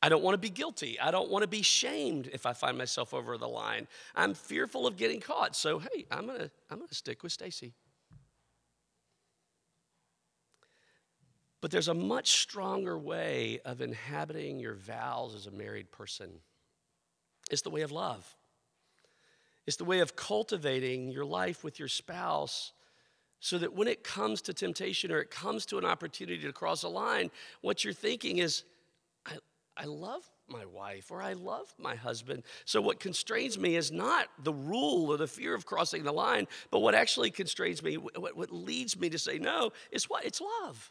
I 0.00 0.08
don't 0.08 0.22
want 0.22 0.34
to 0.34 0.38
be 0.38 0.50
guilty. 0.50 0.98
I 1.00 1.10
don't 1.10 1.30
want 1.30 1.42
to 1.42 1.48
be 1.48 1.62
shamed 1.62 2.30
if 2.32 2.46
I 2.46 2.52
find 2.52 2.78
myself 2.78 3.12
over 3.12 3.36
the 3.36 3.48
line. 3.48 3.88
I'm 4.14 4.32
fearful 4.32 4.86
of 4.86 4.96
getting 4.96 5.20
caught. 5.20 5.56
So, 5.56 5.80
hey, 5.80 6.06
I'm 6.10 6.26
going 6.26 6.38
to 6.38 6.50
I'm 6.70 6.78
going 6.78 6.88
to 6.88 6.94
stick 6.94 7.22
with 7.22 7.32
Stacy. 7.32 7.74
But 11.60 11.70
there's 11.70 11.88
a 11.88 11.94
much 11.94 12.40
stronger 12.40 12.96
way 12.96 13.60
of 13.64 13.80
inhabiting 13.80 14.60
your 14.60 14.74
vows 14.74 15.34
as 15.34 15.46
a 15.46 15.50
married 15.50 15.90
person. 15.90 16.30
It's 17.50 17.62
the 17.62 17.70
way 17.70 17.80
of 17.82 17.90
love. 17.90 18.36
It's 19.66 19.76
the 19.76 19.84
way 19.84 20.00
of 20.00 20.16
cultivating 20.16 21.10
your 21.10 21.24
life 21.24 21.64
with 21.64 21.78
your 21.78 21.88
spouse 21.88 22.72
so 23.40 23.58
that 23.58 23.74
when 23.74 23.88
it 23.88 24.02
comes 24.02 24.42
to 24.42 24.54
temptation 24.54 25.12
or 25.12 25.18
it 25.18 25.30
comes 25.30 25.66
to 25.66 25.78
an 25.78 25.84
opportunity 25.84 26.42
to 26.42 26.52
cross 26.52 26.82
a 26.82 26.88
line, 26.88 27.30
what 27.60 27.84
you're 27.84 27.92
thinking 27.92 28.38
is, 28.38 28.64
I 29.26 29.38
I 29.78 29.84
love 29.84 30.28
my 30.48 30.64
wife 30.64 31.10
or 31.10 31.22
I 31.22 31.34
love 31.34 31.72
my 31.78 31.94
husband. 31.94 32.42
So, 32.64 32.80
what 32.80 32.98
constrains 32.98 33.58
me 33.58 33.76
is 33.76 33.92
not 33.92 34.28
the 34.42 34.52
rule 34.52 35.10
or 35.10 35.16
the 35.16 35.28
fear 35.28 35.54
of 35.54 35.66
crossing 35.66 36.02
the 36.02 36.12
line, 36.12 36.48
but 36.70 36.80
what 36.80 36.96
actually 36.96 37.30
constrains 37.30 37.82
me, 37.82 37.96
what, 37.96 38.36
what 38.36 38.52
leads 38.52 38.98
me 38.98 39.08
to 39.10 39.18
say 39.18 39.38
no, 39.38 39.72
is 39.92 40.10
what? 40.10 40.24
It's 40.24 40.40
love. 40.40 40.90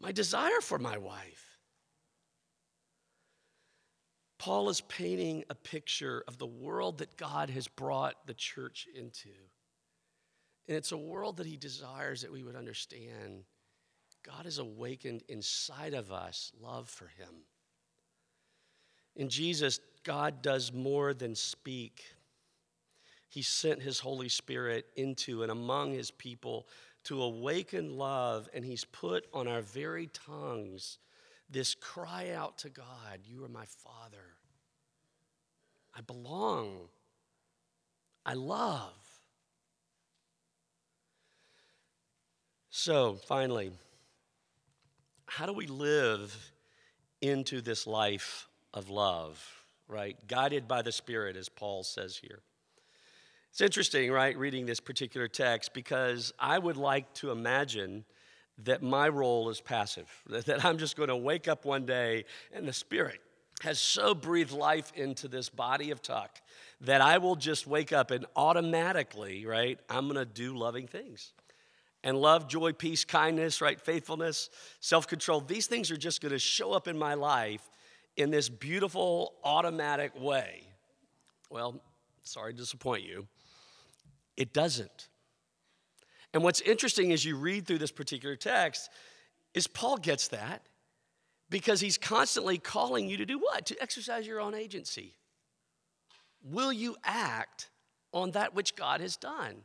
My 0.00 0.12
desire 0.12 0.60
for 0.62 0.78
my 0.78 0.98
wife. 0.98 1.58
Paul 4.38 4.70
is 4.70 4.80
painting 4.80 5.44
a 5.50 5.54
picture 5.54 6.24
of 6.26 6.38
the 6.38 6.46
world 6.46 6.98
that 6.98 7.18
God 7.18 7.50
has 7.50 7.68
brought 7.68 8.26
the 8.26 8.32
church 8.32 8.88
into. 8.94 9.28
And 10.66 10.76
it's 10.76 10.92
a 10.92 10.96
world 10.96 11.36
that 11.36 11.46
he 11.46 11.58
desires 11.58 12.22
that 12.22 12.32
we 12.32 12.42
would 12.42 12.56
understand 12.56 13.44
God 14.22 14.44
has 14.44 14.58
awakened 14.58 15.22
inside 15.28 15.94
of 15.94 16.12
us 16.12 16.52
love 16.60 16.88
for 16.88 17.06
Him. 17.06 17.44
In 19.16 19.28
Jesus, 19.28 19.80
God 20.04 20.42
does 20.42 20.72
more 20.72 21.14
than 21.14 21.34
speak. 21.34 22.04
He 23.28 23.42
sent 23.42 23.82
His 23.82 24.00
Holy 24.00 24.28
Spirit 24.28 24.86
into 24.96 25.42
and 25.42 25.50
among 25.50 25.92
His 25.92 26.10
people 26.10 26.68
to 27.10 27.22
awaken 27.24 27.98
love, 27.98 28.48
and 28.54 28.64
He's 28.64 28.84
put 28.84 29.26
on 29.34 29.48
our 29.48 29.62
very 29.62 30.08
tongues 30.28 30.98
this 31.50 31.74
cry 31.74 32.30
out 32.30 32.58
to 32.58 32.68
God 32.68 33.18
You 33.24 33.44
are 33.44 33.48
my 33.48 33.64
Father. 33.64 34.36
I 35.92 36.02
belong. 36.02 36.82
I 38.24 38.34
love. 38.34 38.94
So, 42.70 43.14
finally, 43.14 43.72
how 45.26 45.46
do 45.46 45.52
we 45.52 45.66
live 45.66 46.52
into 47.20 47.60
this 47.60 47.88
life 47.88 48.46
of 48.72 48.88
love, 48.88 49.44
right? 49.88 50.16
Guided 50.28 50.68
by 50.68 50.82
the 50.82 50.92
Spirit, 50.92 51.34
as 51.34 51.48
Paul 51.48 51.82
says 51.82 52.16
here. 52.16 52.38
It's 53.50 53.60
interesting, 53.60 54.12
right, 54.12 54.36
reading 54.38 54.64
this 54.64 54.80
particular 54.80 55.26
text 55.28 55.74
because 55.74 56.32
I 56.38 56.58
would 56.58 56.76
like 56.76 57.12
to 57.14 57.30
imagine 57.30 58.04
that 58.64 58.82
my 58.82 59.08
role 59.08 59.50
is 59.50 59.60
passive, 59.60 60.08
that 60.28 60.64
I'm 60.64 60.78
just 60.78 60.96
going 60.96 61.08
to 61.08 61.16
wake 61.16 61.48
up 61.48 61.64
one 61.64 61.84
day 61.84 62.24
and 62.52 62.66
the 62.66 62.72
Spirit 62.72 63.20
has 63.62 63.78
so 63.78 64.14
breathed 64.14 64.52
life 64.52 64.90
into 64.94 65.28
this 65.28 65.48
body 65.48 65.90
of 65.90 66.00
Tuck 66.00 66.40
that 66.80 67.00
I 67.02 67.18
will 67.18 67.36
just 67.36 67.66
wake 67.66 67.92
up 67.92 68.10
and 68.10 68.24
automatically, 68.34 69.44
right, 69.44 69.78
I'm 69.90 70.04
going 70.04 70.16
to 70.16 70.24
do 70.24 70.56
loving 70.56 70.86
things 70.86 71.32
and 72.02 72.16
love, 72.16 72.48
joy, 72.48 72.72
peace, 72.72 73.04
kindness, 73.04 73.60
right? 73.60 73.78
Faithfulness, 73.78 74.48
self 74.80 75.06
control. 75.06 75.40
These 75.40 75.66
things 75.66 75.90
are 75.90 75.96
just 75.96 76.22
going 76.22 76.32
to 76.32 76.38
show 76.38 76.72
up 76.72 76.88
in 76.88 76.98
my 76.98 77.14
life 77.14 77.68
in 78.16 78.30
this 78.30 78.48
beautiful, 78.48 79.34
automatic 79.44 80.18
way. 80.18 80.62
Well, 81.50 81.82
sorry 82.22 82.52
to 82.52 82.58
disappoint 82.58 83.04
you. 83.04 83.26
It 84.40 84.54
doesn't. 84.54 85.10
And 86.32 86.42
what's 86.42 86.62
interesting 86.62 87.12
as 87.12 87.26
you 87.26 87.36
read 87.36 87.66
through 87.66 87.76
this 87.76 87.92
particular 87.92 88.36
text 88.36 88.88
is 89.52 89.66
Paul 89.66 89.98
gets 89.98 90.28
that 90.28 90.62
because 91.50 91.82
he's 91.82 91.98
constantly 91.98 92.56
calling 92.56 93.06
you 93.06 93.18
to 93.18 93.26
do 93.26 93.38
what? 93.38 93.66
To 93.66 93.82
exercise 93.82 94.26
your 94.26 94.40
own 94.40 94.54
agency. 94.54 95.14
Will 96.42 96.72
you 96.72 96.96
act 97.04 97.68
on 98.14 98.30
that 98.30 98.54
which 98.54 98.76
God 98.76 99.02
has 99.02 99.18
done? 99.18 99.56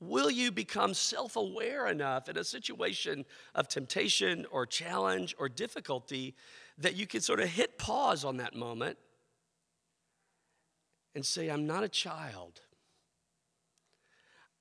Will 0.00 0.30
you 0.30 0.52
become 0.52 0.94
self 0.94 1.34
aware 1.34 1.88
enough 1.88 2.28
in 2.28 2.36
a 2.36 2.44
situation 2.44 3.24
of 3.52 3.66
temptation 3.66 4.46
or 4.52 4.64
challenge 4.64 5.34
or 5.40 5.48
difficulty 5.48 6.36
that 6.78 6.94
you 6.94 7.08
can 7.08 7.20
sort 7.20 7.40
of 7.40 7.48
hit 7.48 7.78
pause 7.78 8.24
on 8.24 8.36
that 8.36 8.54
moment 8.54 8.96
and 11.16 11.26
say, 11.26 11.48
I'm 11.48 11.66
not 11.66 11.82
a 11.82 11.88
child. 11.88 12.60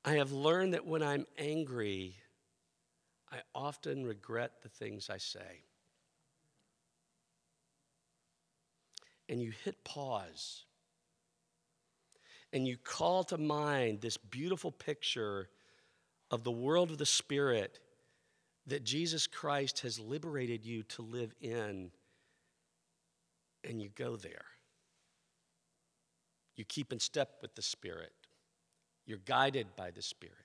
I 0.07 0.13
have 0.13 0.31
learned 0.31 0.73
that 0.73 0.85
when 0.85 1.03
I'm 1.03 1.25
angry, 1.37 2.15
I 3.29 3.39
often 3.53 4.05
regret 4.05 4.61
the 4.63 4.69
things 4.69 5.09
I 5.09 5.17
say. 5.17 5.65
And 9.27 9.41
you 9.41 9.51
hit 9.65 9.83
pause 9.83 10.63
and 12.53 12.65
you 12.65 12.77
call 12.77 13.25
to 13.25 13.37
mind 13.37 13.99
this 13.99 14.15
beautiful 14.15 14.71
picture 14.71 15.49
of 16.31 16.45
the 16.45 16.53
world 16.53 16.89
of 16.89 16.97
the 16.97 17.05
Spirit 17.05 17.81
that 18.65 18.85
Jesus 18.85 19.27
Christ 19.27 19.81
has 19.81 19.99
liberated 19.99 20.65
you 20.65 20.83
to 20.83 21.01
live 21.01 21.33
in, 21.41 21.91
and 23.65 23.81
you 23.81 23.89
go 23.93 24.15
there. 24.15 24.45
You 26.55 26.63
keep 26.63 26.93
in 26.93 26.99
step 27.01 27.39
with 27.41 27.55
the 27.55 27.61
Spirit, 27.61 28.13
you're 29.07 29.19
guided 29.25 29.67
by 29.75 29.89
the 29.89 30.01
Spirit. 30.01 30.35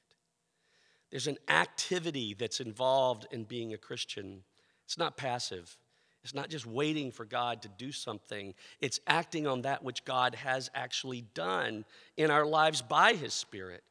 There's 1.10 1.26
an 1.26 1.38
activity 1.48 2.34
that's 2.34 2.60
involved 2.60 3.26
in 3.30 3.44
being 3.44 3.74
a 3.74 3.78
Christian. 3.78 4.44
It's 4.86 4.96
not 4.96 5.18
passive, 5.18 5.76
It's 6.24 6.34
not 6.34 6.48
just 6.48 6.64
waiting 6.64 7.10
for 7.10 7.24
God 7.24 7.62
to 7.62 7.68
do 7.68 7.92
something, 7.92 8.54
it's 8.80 9.00
acting 9.06 9.46
on 9.46 9.62
that 9.62 9.82
which 9.82 10.04
God 10.04 10.36
has 10.36 10.70
actually 10.74 11.22
done 11.34 11.84
in 12.16 12.30
our 12.30 12.46
lives 12.46 12.80
by 12.80 13.12
His 13.14 13.34
Spirit. 13.34 13.82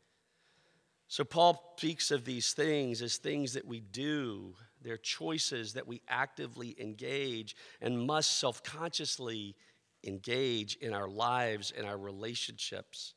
So, 1.08 1.26
Paul 1.26 1.76
speaks 1.78 2.10
of 2.10 2.24
these 2.24 2.54
things 2.54 3.02
as 3.02 3.18
things 3.18 3.54
that 3.54 3.68
we 3.68 3.82
do. 3.82 4.56
They're 4.82 4.96
choices 4.98 5.74
that 5.74 5.86
we 5.86 6.02
actively 6.08 6.74
engage 6.80 7.56
and 7.82 8.08
must 8.08 8.40
self 8.40 8.64
consciously 8.64 9.56
engage 10.06 10.76
in 10.78 10.94
our 10.94 11.10
lives 11.10 11.74
and 11.78 11.86
our 11.86 11.98
relationships. 11.98 13.14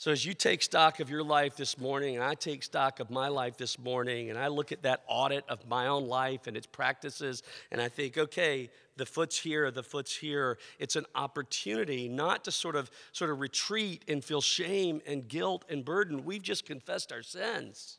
So, 0.00 0.12
as 0.12 0.24
you 0.24 0.32
take 0.32 0.62
stock 0.62 1.00
of 1.00 1.10
your 1.10 1.24
life 1.24 1.56
this 1.56 1.76
morning, 1.76 2.14
and 2.14 2.24
I 2.24 2.34
take 2.34 2.62
stock 2.62 3.00
of 3.00 3.10
my 3.10 3.26
life 3.26 3.56
this 3.56 3.80
morning, 3.80 4.30
and 4.30 4.38
I 4.38 4.46
look 4.46 4.70
at 4.70 4.82
that 4.82 5.02
audit 5.08 5.44
of 5.48 5.66
my 5.66 5.88
own 5.88 6.06
life 6.06 6.46
and 6.46 6.56
its 6.56 6.68
practices, 6.68 7.42
and 7.72 7.80
I 7.80 7.88
think, 7.88 8.16
okay, 8.16 8.70
the 8.96 9.04
foot's 9.04 9.36
here, 9.36 9.68
the 9.72 9.82
foot's 9.82 10.14
here. 10.14 10.58
It's 10.78 10.94
an 10.94 11.04
opportunity 11.16 12.08
not 12.08 12.44
to 12.44 12.52
sort 12.52 12.76
of 12.76 12.92
sort 13.10 13.32
of 13.32 13.40
retreat 13.40 14.04
and 14.06 14.24
feel 14.24 14.40
shame 14.40 15.02
and 15.04 15.26
guilt 15.26 15.64
and 15.68 15.84
burden. 15.84 16.24
We've 16.24 16.44
just 16.44 16.64
confessed 16.64 17.10
our 17.10 17.24
sins. 17.24 17.98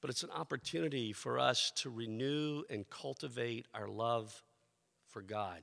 But 0.00 0.10
it's 0.10 0.24
an 0.24 0.30
opportunity 0.30 1.12
for 1.12 1.38
us 1.38 1.70
to 1.76 1.88
renew 1.88 2.64
and 2.68 2.84
cultivate 2.90 3.66
our 3.74 3.86
love 3.86 4.42
for 5.06 5.22
God. 5.22 5.60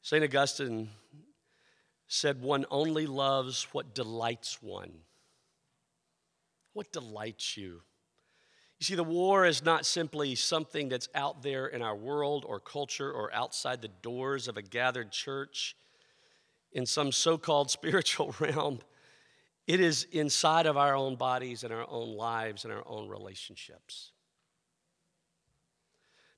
St. 0.00 0.24
Augustine 0.24 0.88
said 2.08 2.40
one 2.40 2.64
only 2.70 3.06
loves 3.06 3.68
what 3.72 3.94
delights 3.94 4.62
one. 4.62 4.92
What 6.72 6.90
delights 6.90 7.56
you? 7.56 7.82
You 8.78 8.84
see, 8.84 8.94
the 8.94 9.04
war 9.04 9.44
is 9.44 9.64
not 9.64 9.84
simply 9.84 10.34
something 10.34 10.88
that's 10.88 11.08
out 11.14 11.42
there 11.42 11.66
in 11.66 11.82
our 11.82 11.96
world 11.96 12.44
or 12.46 12.60
culture 12.60 13.10
or 13.10 13.32
outside 13.34 13.82
the 13.82 13.88
doors 13.88 14.48
of 14.48 14.56
a 14.56 14.62
gathered 14.62 15.10
church 15.10 15.76
in 16.72 16.86
some 16.86 17.12
so 17.12 17.36
called 17.36 17.70
spiritual 17.72 18.34
realm. 18.40 18.78
It 19.66 19.80
is 19.80 20.06
inside 20.12 20.64
of 20.64 20.78
our 20.78 20.94
own 20.94 21.16
bodies 21.16 21.62
and 21.62 21.72
our 21.72 21.84
own 21.88 22.16
lives 22.16 22.64
and 22.64 22.72
our 22.72 22.84
own 22.86 23.08
relationships. 23.08 24.12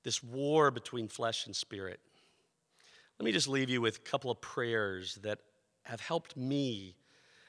This 0.03 0.23
war 0.23 0.71
between 0.71 1.07
flesh 1.07 1.47
and 1.47 1.55
spirit. 1.55 2.01
Let 3.19 3.25
me 3.25 3.33
just 3.33 3.49
leave 3.49 3.69
you 3.69 3.83
with 3.83 3.99
a 3.99 4.01
couple 4.01 4.31
of 4.31 4.41
prayers 4.41 5.17
that 5.23 5.41
have 5.91 6.01
helped 6.01 6.37
me 6.37 6.95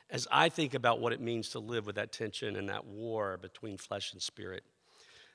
as 0.09 0.27
I 0.31 0.49
think 0.49 0.73
about 0.73 0.99
what 0.99 1.13
it 1.13 1.21
means 1.21 1.49
to 1.49 1.59
live 1.59 1.85
with 1.85 1.95
that 1.95 2.11
tension 2.11 2.55
and 2.55 2.67
that 2.69 2.85
war 2.85 3.37
between 3.37 3.77
flesh 3.77 4.13
and 4.13 4.21
spirit. 4.21 4.63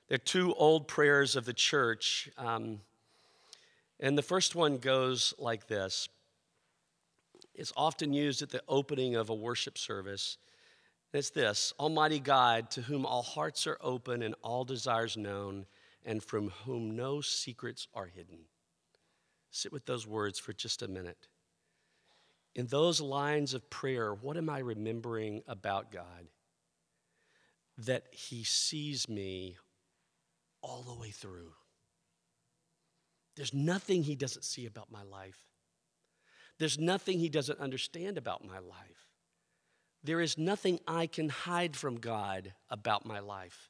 There 0.08 0.16
are 0.16 0.18
two 0.18 0.52
old 0.54 0.88
prayers 0.88 1.36
of 1.36 1.44
the 1.44 1.52
church, 1.52 2.28
um, 2.36 2.80
and 4.00 4.18
the 4.18 4.22
first 4.22 4.54
one 4.54 4.78
goes 4.78 5.34
like 5.38 5.68
this 5.68 6.08
It's 7.54 7.72
often 7.76 8.12
used 8.12 8.42
at 8.42 8.50
the 8.50 8.62
opening 8.68 9.14
of 9.14 9.30
a 9.30 9.34
worship 9.34 9.78
service. 9.78 10.36
it's 11.12 11.30
this 11.30 11.72
Almighty 11.78 12.18
God, 12.18 12.70
to 12.72 12.82
whom 12.82 13.06
all 13.06 13.22
hearts 13.22 13.68
are 13.68 13.78
open 13.80 14.22
and 14.22 14.34
all 14.42 14.64
desires 14.64 15.16
known, 15.16 15.66
and 16.04 16.22
from 16.22 16.50
whom 16.64 16.96
no 16.96 17.20
secrets 17.20 17.86
are 17.94 18.06
hidden. 18.06 18.40
Sit 19.52 19.72
with 19.72 19.86
those 19.86 20.08
words 20.08 20.40
for 20.40 20.52
just 20.52 20.82
a 20.82 20.88
minute 20.88 21.28
in 22.56 22.66
those 22.66 23.02
lines 23.02 23.52
of 23.52 23.68
prayer, 23.68 24.14
what 24.14 24.38
am 24.38 24.48
I 24.48 24.60
remembering 24.60 25.42
about 25.46 25.92
God? 25.92 26.26
That 27.76 28.04
He 28.10 28.44
sees 28.44 29.08
me 29.10 29.58
all 30.62 30.82
the 30.82 30.98
way 30.98 31.10
through. 31.10 31.52
There's 33.36 33.52
nothing 33.52 34.02
He 34.02 34.16
doesn't 34.16 34.42
see 34.42 34.64
about 34.64 34.90
my 34.90 35.02
life. 35.02 35.38
There's 36.58 36.78
nothing 36.78 37.18
He 37.18 37.28
doesn't 37.28 37.60
understand 37.60 38.16
about 38.16 38.42
my 38.42 38.58
life. 38.58 39.10
There 40.02 40.22
is 40.22 40.38
nothing 40.38 40.80
I 40.88 41.08
can 41.08 41.28
hide 41.28 41.76
from 41.76 41.96
God 41.96 42.54
about 42.70 43.04
my 43.04 43.18
life. 43.18 43.68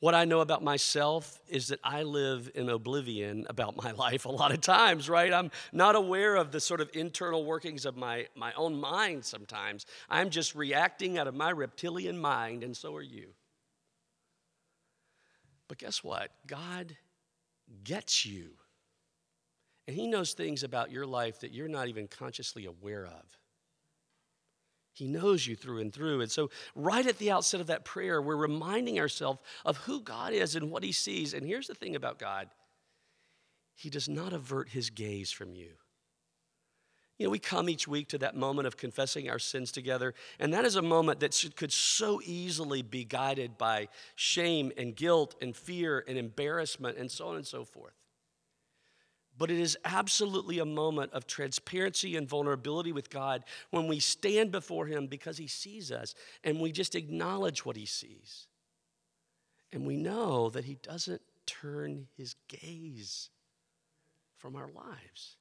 What 0.00 0.14
I 0.14 0.24
know 0.24 0.40
about 0.40 0.64
myself 0.64 1.40
is 1.46 1.68
that 1.68 1.78
I 1.84 2.04
live 2.04 2.50
in 2.54 2.70
oblivion 2.70 3.46
about 3.50 3.76
my 3.76 3.90
life 4.06 4.24
a 4.24 4.30
lot 4.30 4.50
of 4.50 4.62
times, 4.62 5.08
right? 5.08 5.32
I'm 5.32 5.50
not 5.72 5.94
aware 5.94 6.36
of 6.36 6.52
the 6.52 6.60
sort 6.60 6.80
of 6.80 6.90
internal 6.94 7.44
workings 7.44 7.84
of 7.84 7.96
my, 7.96 8.26
my 8.34 8.52
own 8.54 8.80
mind 8.80 9.24
sometimes. 9.26 9.84
I'm 10.08 10.30
just 10.30 10.54
reacting 10.54 11.18
out 11.18 11.26
of 11.26 11.34
my 11.34 11.50
reptilian 11.50 12.18
mind, 12.18 12.64
and 12.64 12.74
so 12.74 12.96
are 12.96 13.02
you. 13.02 13.28
But 15.68 15.78
guess 15.78 16.02
what? 16.02 16.30
God 16.46 16.96
gets 17.84 18.24
you. 18.24 18.52
And 19.86 19.94
He 19.94 20.06
knows 20.06 20.32
things 20.32 20.62
about 20.62 20.90
your 20.90 21.06
life 21.06 21.40
that 21.40 21.52
you're 21.52 21.68
not 21.68 21.88
even 21.88 22.08
consciously 22.08 22.64
aware 22.64 23.06
of. 23.06 23.39
He 24.92 25.06
knows 25.06 25.46
you 25.46 25.56
through 25.56 25.80
and 25.80 25.92
through. 25.92 26.20
And 26.20 26.30
so, 26.30 26.50
right 26.74 27.06
at 27.06 27.18
the 27.18 27.30
outset 27.30 27.60
of 27.60 27.68
that 27.68 27.84
prayer, 27.84 28.20
we're 28.20 28.36
reminding 28.36 28.98
ourselves 28.98 29.40
of 29.64 29.76
who 29.78 30.00
God 30.00 30.32
is 30.32 30.56
and 30.56 30.70
what 30.70 30.82
He 30.82 30.92
sees. 30.92 31.32
And 31.32 31.46
here's 31.46 31.68
the 31.68 31.74
thing 31.74 31.96
about 31.96 32.18
God 32.18 32.48
He 33.74 33.90
does 33.90 34.08
not 34.08 34.32
avert 34.32 34.70
His 34.70 34.90
gaze 34.90 35.30
from 35.30 35.54
you. 35.54 35.70
You 37.18 37.26
know, 37.26 37.30
we 37.30 37.38
come 37.38 37.68
each 37.68 37.86
week 37.86 38.08
to 38.08 38.18
that 38.18 38.34
moment 38.34 38.66
of 38.66 38.78
confessing 38.78 39.28
our 39.28 39.38
sins 39.38 39.70
together, 39.70 40.14
and 40.38 40.54
that 40.54 40.64
is 40.64 40.76
a 40.76 40.82
moment 40.82 41.20
that 41.20 41.34
should, 41.34 41.54
could 41.54 41.70
so 41.70 42.22
easily 42.24 42.80
be 42.80 43.04
guided 43.04 43.58
by 43.58 43.88
shame 44.14 44.72
and 44.78 44.96
guilt 44.96 45.34
and 45.42 45.54
fear 45.54 46.02
and 46.08 46.16
embarrassment 46.16 46.96
and 46.96 47.10
so 47.10 47.28
on 47.28 47.36
and 47.36 47.46
so 47.46 47.62
forth. 47.62 47.99
But 49.40 49.50
it 49.50 49.58
is 49.58 49.78
absolutely 49.86 50.58
a 50.58 50.66
moment 50.66 51.14
of 51.14 51.26
transparency 51.26 52.14
and 52.14 52.28
vulnerability 52.28 52.92
with 52.92 53.08
God 53.08 53.42
when 53.70 53.88
we 53.88 53.98
stand 53.98 54.52
before 54.52 54.84
Him 54.84 55.06
because 55.06 55.38
He 55.38 55.46
sees 55.46 55.90
us 55.90 56.14
and 56.44 56.60
we 56.60 56.72
just 56.72 56.94
acknowledge 56.94 57.64
what 57.64 57.74
He 57.74 57.86
sees. 57.86 58.48
And 59.72 59.86
we 59.86 59.96
know 59.96 60.50
that 60.50 60.66
He 60.66 60.74
doesn't 60.74 61.22
turn 61.46 62.06
His 62.18 62.34
gaze 62.48 63.30
from 64.36 64.56
our 64.56 64.68
lives. 64.68 65.38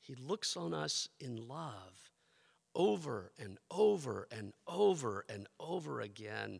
He 0.00 0.16
looks 0.16 0.56
on 0.56 0.74
us 0.74 1.08
in 1.20 1.36
love 1.46 2.10
over 2.74 3.30
and 3.38 3.58
over 3.70 4.26
and 4.32 4.52
over 4.66 5.24
and 5.28 5.46
over 5.60 6.00
again. 6.00 6.58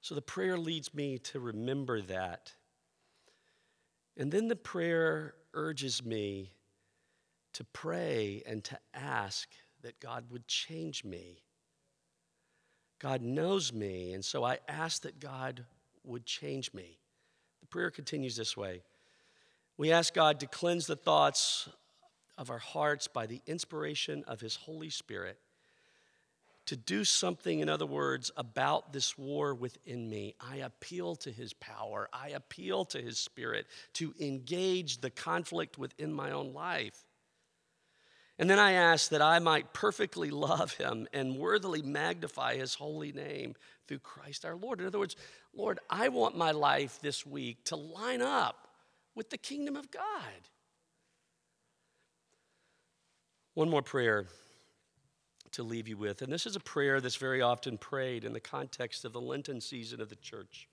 So 0.00 0.14
the 0.14 0.22
prayer 0.22 0.56
leads 0.56 0.94
me 0.94 1.18
to 1.18 1.38
remember 1.38 2.00
that 2.00 2.54
and 4.16 4.32
then 4.32 4.48
the 4.48 4.56
prayer 4.56 5.34
urges 5.54 6.04
me 6.04 6.52
to 7.52 7.64
pray 7.64 8.42
and 8.46 8.62
to 8.64 8.78
ask 8.94 9.48
that 9.82 10.00
God 10.00 10.30
would 10.30 10.46
change 10.46 11.04
me. 11.04 11.42
God 12.98 13.22
knows 13.22 13.72
me, 13.72 14.12
and 14.12 14.24
so 14.24 14.44
I 14.44 14.58
ask 14.68 15.02
that 15.02 15.20
God 15.20 15.64
would 16.02 16.24
change 16.24 16.72
me. 16.72 16.98
The 17.60 17.66
prayer 17.66 17.90
continues 17.90 18.36
this 18.36 18.56
way 18.56 18.82
We 19.76 19.92
ask 19.92 20.14
God 20.14 20.40
to 20.40 20.46
cleanse 20.46 20.86
the 20.86 20.96
thoughts 20.96 21.68
of 22.38 22.50
our 22.50 22.58
hearts 22.58 23.08
by 23.08 23.26
the 23.26 23.42
inspiration 23.46 24.24
of 24.26 24.40
His 24.40 24.56
Holy 24.56 24.90
Spirit 24.90 25.38
to 26.66 26.76
do 26.76 27.04
something, 27.04 27.60
in 27.60 27.68
other 27.68 27.86
words, 27.86 28.30
about 28.36 28.92
this 28.92 29.16
war 29.16 29.54
within 29.54 30.08
me. 30.08 30.34
I 30.40 30.56
appeal 30.56 31.16
to 31.16 31.30
his 31.30 31.52
power. 31.52 32.08
I 32.12 32.30
appeal 32.30 32.84
to 32.86 33.00
his 33.00 33.18
spirit 33.18 33.66
to 33.94 34.14
engage 34.20 34.98
the 34.98 35.10
conflict 35.10 35.78
within 35.78 36.12
my 36.12 36.32
own 36.32 36.52
life. 36.52 37.04
And 38.38 38.50
then 38.50 38.58
I 38.58 38.72
ask 38.72 39.10
that 39.10 39.22
I 39.22 39.38
might 39.38 39.72
perfectly 39.72 40.30
love 40.32 40.74
him 40.74 41.06
and 41.12 41.36
worthily 41.36 41.82
magnify 41.82 42.56
his 42.56 42.74
holy 42.74 43.12
name 43.12 43.54
through 43.86 44.00
Christ 44.00 44.44
our 44.44 44.56
Lord. 44.56 44.80
In 44.80 44.86
other 44.86 44.98
words, 44.98 45.16
Lord, 45.54 45.78
I 45.88 46.08
want 46.08 46.36
my 46.36 46.50
life 46.50 46.98
this 47.00 47.24
week 47.24 47.64
to 47.64 47.76
line 47.76 48.20
up 48.20 48.68
with 49.14 49.30
the 49.30 49.38
kingdom 49.38 49.76
of 49.76 49.90
God. 49.90 50.02
One 53.54 53.70
more 53.70 53.82
prayer 53.82 54.26
to 55.56 55.62
leave 55.62 55.88
you 55.88 55.96
with. 55.96 56.22
And 56.22 56.32
this 56.32 56.46
is 56.46 56.56
a 56.56 56.60
prayer 56.60 57.00
that's 57.00 57.16
very 57.16 57.42
often 57.42 57.76
prayed 57.76 58.24
in 58.24 58.32
the 58.32 58.40
context 58.40 59.04
of 59.04 59.12
the 59.12 59.20
Lenten 59.20 59.60
season 59.60 60.00
of 60.00 60.08
the 60.08 60.16
church. 60.16 60.68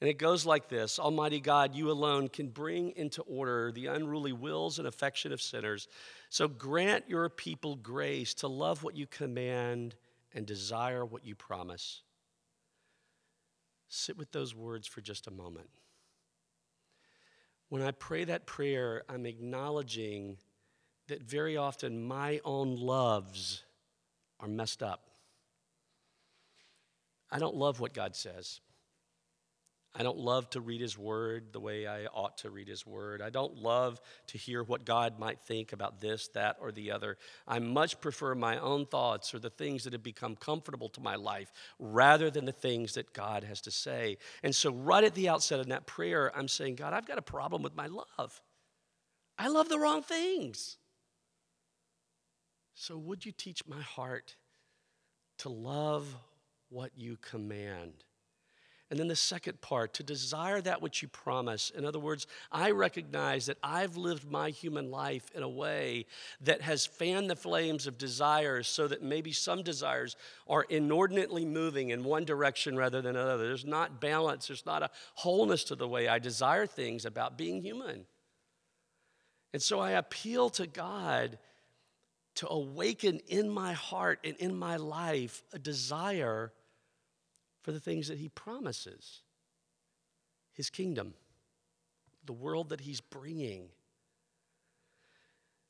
And 0.00 0.10
it 0.10 0.18
goes 0.18 0.44
like 0.44 0.68
this 0.68 0.98
Almighty 0.98 1.38
God, 1.38 1.76
you 1.76 1.90
alone 1.90 2.28
can 2.28 2.48
bring 2.48 2.90
into 2.96 3.22
order 3.22 3.70
the 3.70 3.86
unruly 3.86 4.32
wills 4.32 4.78
and 4.78 4.88
affection 4.88 5.32
of 5.32 5.40
sinners. 5.40 5.86
So 6.28 6.48
grant 6.48 7.04
your 7.08 7.28
people 7.28 7.76
grace 7.76 8.34
to 8.34 8.48
love 8.48 8.82
what 8.82 8.96
you 8.96 9.06
command 9.06 9.94
and 10.34 10.44
desire 10.44 11.04
what 11.04 11.24
you 11.24 11.34
promise. 11.34 12.02
Sit 13.88 14.16
with 14.16 14.32
those 14.32 14.54
words 14.54 14.88
for 14.88 15.02
just 15.02 15.26
a 15.28 15.30
moment. 15.30 15.68
When 17.68 17.82
I 17.82 17.90
pray 17.90 18.24
that 18.24 18.46
prayer, 18.46 19.02
I'm 19.08 19.26
acknowledging 19.26 20.38
that 21.08 21.22
very 21.22 21.56
often 21.56 22.02
my 22.02 22.40
own 22.44 22.76
loves 22.76 23.62
are 24.42 24.48
messed 24.48 24.82
up. 24.82 25.08
I 27.30 27.38
don't 27.38 27.56
love 27.56 27.80
what 27.80 27.94
God 27.94 28.14
says. 28.14 28.60
I 29.94 30.02
don't 30.02 30.18
love 30.18 30.48
to 30.50 30.60
read 30.60 30.80
His 30.80 30.96
Word 30.96 31.52
the 31.52 31.60
way 31.60 31.86
I 31.86 32.06
ought 32.06 32.38
to 32.38 32.50
read 32.50 32.66
His 32.66 32.86
Word. 32.86 33.20
I 33.20 33.28
don't 33.28 33.56
love 33.58 34.00
to 34.28 34.38
hear 34.38 34.62
what 34.62 34.86
God 34.86 35.18
might 35.18 35.38
think 35.40 35.74
about 35.74 36.00
this, 36.00 36.28
that, 36.28 36.56
or 36.62 36.72
the 36.72 36.92
other. 36.92 37.18
I 37.46 37.58
much 37.58 38.00
prefer 38.00 38.34
my 38.34 38.58
own 38.58 38.86
thoughts 38.86 39.34
or 39.34 39.38
the 39.38 39.50
things 39.50 39.84
that 39.84 39.92
have 39.92 40.02
become 40.02 40.34
comfortable 40.34 40.88
to 40.90 41.00
my 41.02 41.16
life 41.16 41.52
rather 41.78 42.30
than 42.30 42.46
the 42.46 42.52
things 42.52 42.94
that 42.94 43.12
God 43.12 43.44
has 43.44 43.60
to 43.62 43.70
say. 43.70 44.16
And 44.42 44.54
so, 44.54 44.72
right 44.72 45.04
at 45.04 45.14
the 45.14 45.28
outset 45.28 45.60
in 45.60 45.68
that 45.68 45.86
prayer, 45.86 46.32
I'm 46.34 46.48
saying, 46.48 46.76
God, 46.76 46.94
I've 46.94 47.06
got 47.06 47.18
a 47.18 47.22
problem 47.22 47.62
with 47.62 47.76
my 47.76 47.86
love. 47.86 48.40
I 49.38 49.48
love 49.48 49.68
the 49.68 49.78
wrong 49.78 50.02
things. 50.02 50.78
So, 52.82 52.98
would 52.98 53.24
you 53.24 53.30
teach 53.30 53.64
my 53.68 53.80
heart 53.80 54.34
to 55.38 55.48
love 55.48 56.04
what 56.68 56.90
you 56.96 57.16
command? 57.16 57.92
And 58.90 58.98
then 58.98 59.06
the 59.06 59.14
second 59.14 59.60
part, 59.60 59.94
to 59.94 60.02
desire 60.02 60.60
that 60.60 60.82
which 60.82 61.00
you 61.00 61.06
promise. 61.06 61.70
In 61.70 61.84
other 61.84 62.00
words, 62.00 62.26
I 62.50 62.72
recognize 62.72 63.46
that 63.46 63.58
I've 63.62 63.96
lived 63.96 64.28
my 64.28 64.50
human 64.50 64.90
life 64.90 65.30
in 65.32 65.44
a 65.44 65.48
way 65.48 66.06
that 66.40 66.60
has 66.62 66.84
fanned 66.84 67.30
the 67.30 67.36
flames 67.36 67.86
of 67.86 67.98
desires 67.98 68.66
so 68.66 68.88
that 68.88 69.00
maybe 69.00 69.30
some 69.30 69.62
desires 69.62 70.16
are 70.48 70.64
inordinately 70.64 71.44
moving 71.44 71.90
in 71.90 72.02
one 72.02 72.24
direction 72.24 72.76
rather 72.76 73.00
than 73.00 73.14
another. 73.14 73.46
There's 73.46 73.64
not 73.64 74.00
balance, 74.00 74.48
there's 74.48 74.66
not 74.66 74.82
a 74.82 74.90
wholeness 75.14 75.62
to 75.64 75.76
the 75.76 75.86
way 75.86 76.08
I 76.08 76.18
desire 76.18 76.66
things 76.66 77.04
about 77.04 77.38
being 77.38 77.62
human. 77.62 78.06
And 79.52 79.62
so 79.62 79.78
I 79.78 79.92
appeal 79.92 80.50
to 80.50 80.66
God 80.66 81.38
to 82.36 82.48
awaken 82.48 83.20
in 83.28 83.48
my 83.48 83.72
heart 83.72 84.20
and 84.24 84.36
in 84.36 84.54
my 84.56 84.76
life 84.76 85.42
a 85.52 85.58
desire 85.58 86.52
for 87.60 87.72
the 87.72 87.80
things 87.80 88.08
that 88.08 88.18
He 88.18 88.28
promises 88.28 89.22
His 90.52 90.70
kingdom, 90.70 91.14
the 92.24 92.32
world 92.32 92.70
that 92.70 92.80
He's 92.80 93.00
bringing. 93.00 93.68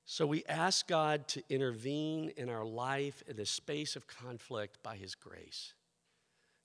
So 0.04 0.26
we 0.26 0.44
ask 0.48 0.88
God 0.88 1.28
to 1.28 1.42
intervene 1.48 2.32
in 2.36 2.48
our 2.48 2.64
life 2.64 3.22
in 3.26 3.36
the 3.36 3.46
space 3.46 3.96
of 3.96 4.06
conflict 4.06 4.82
by 4.82 4.96
His 4.96 5.14
grace, 5.14 5.74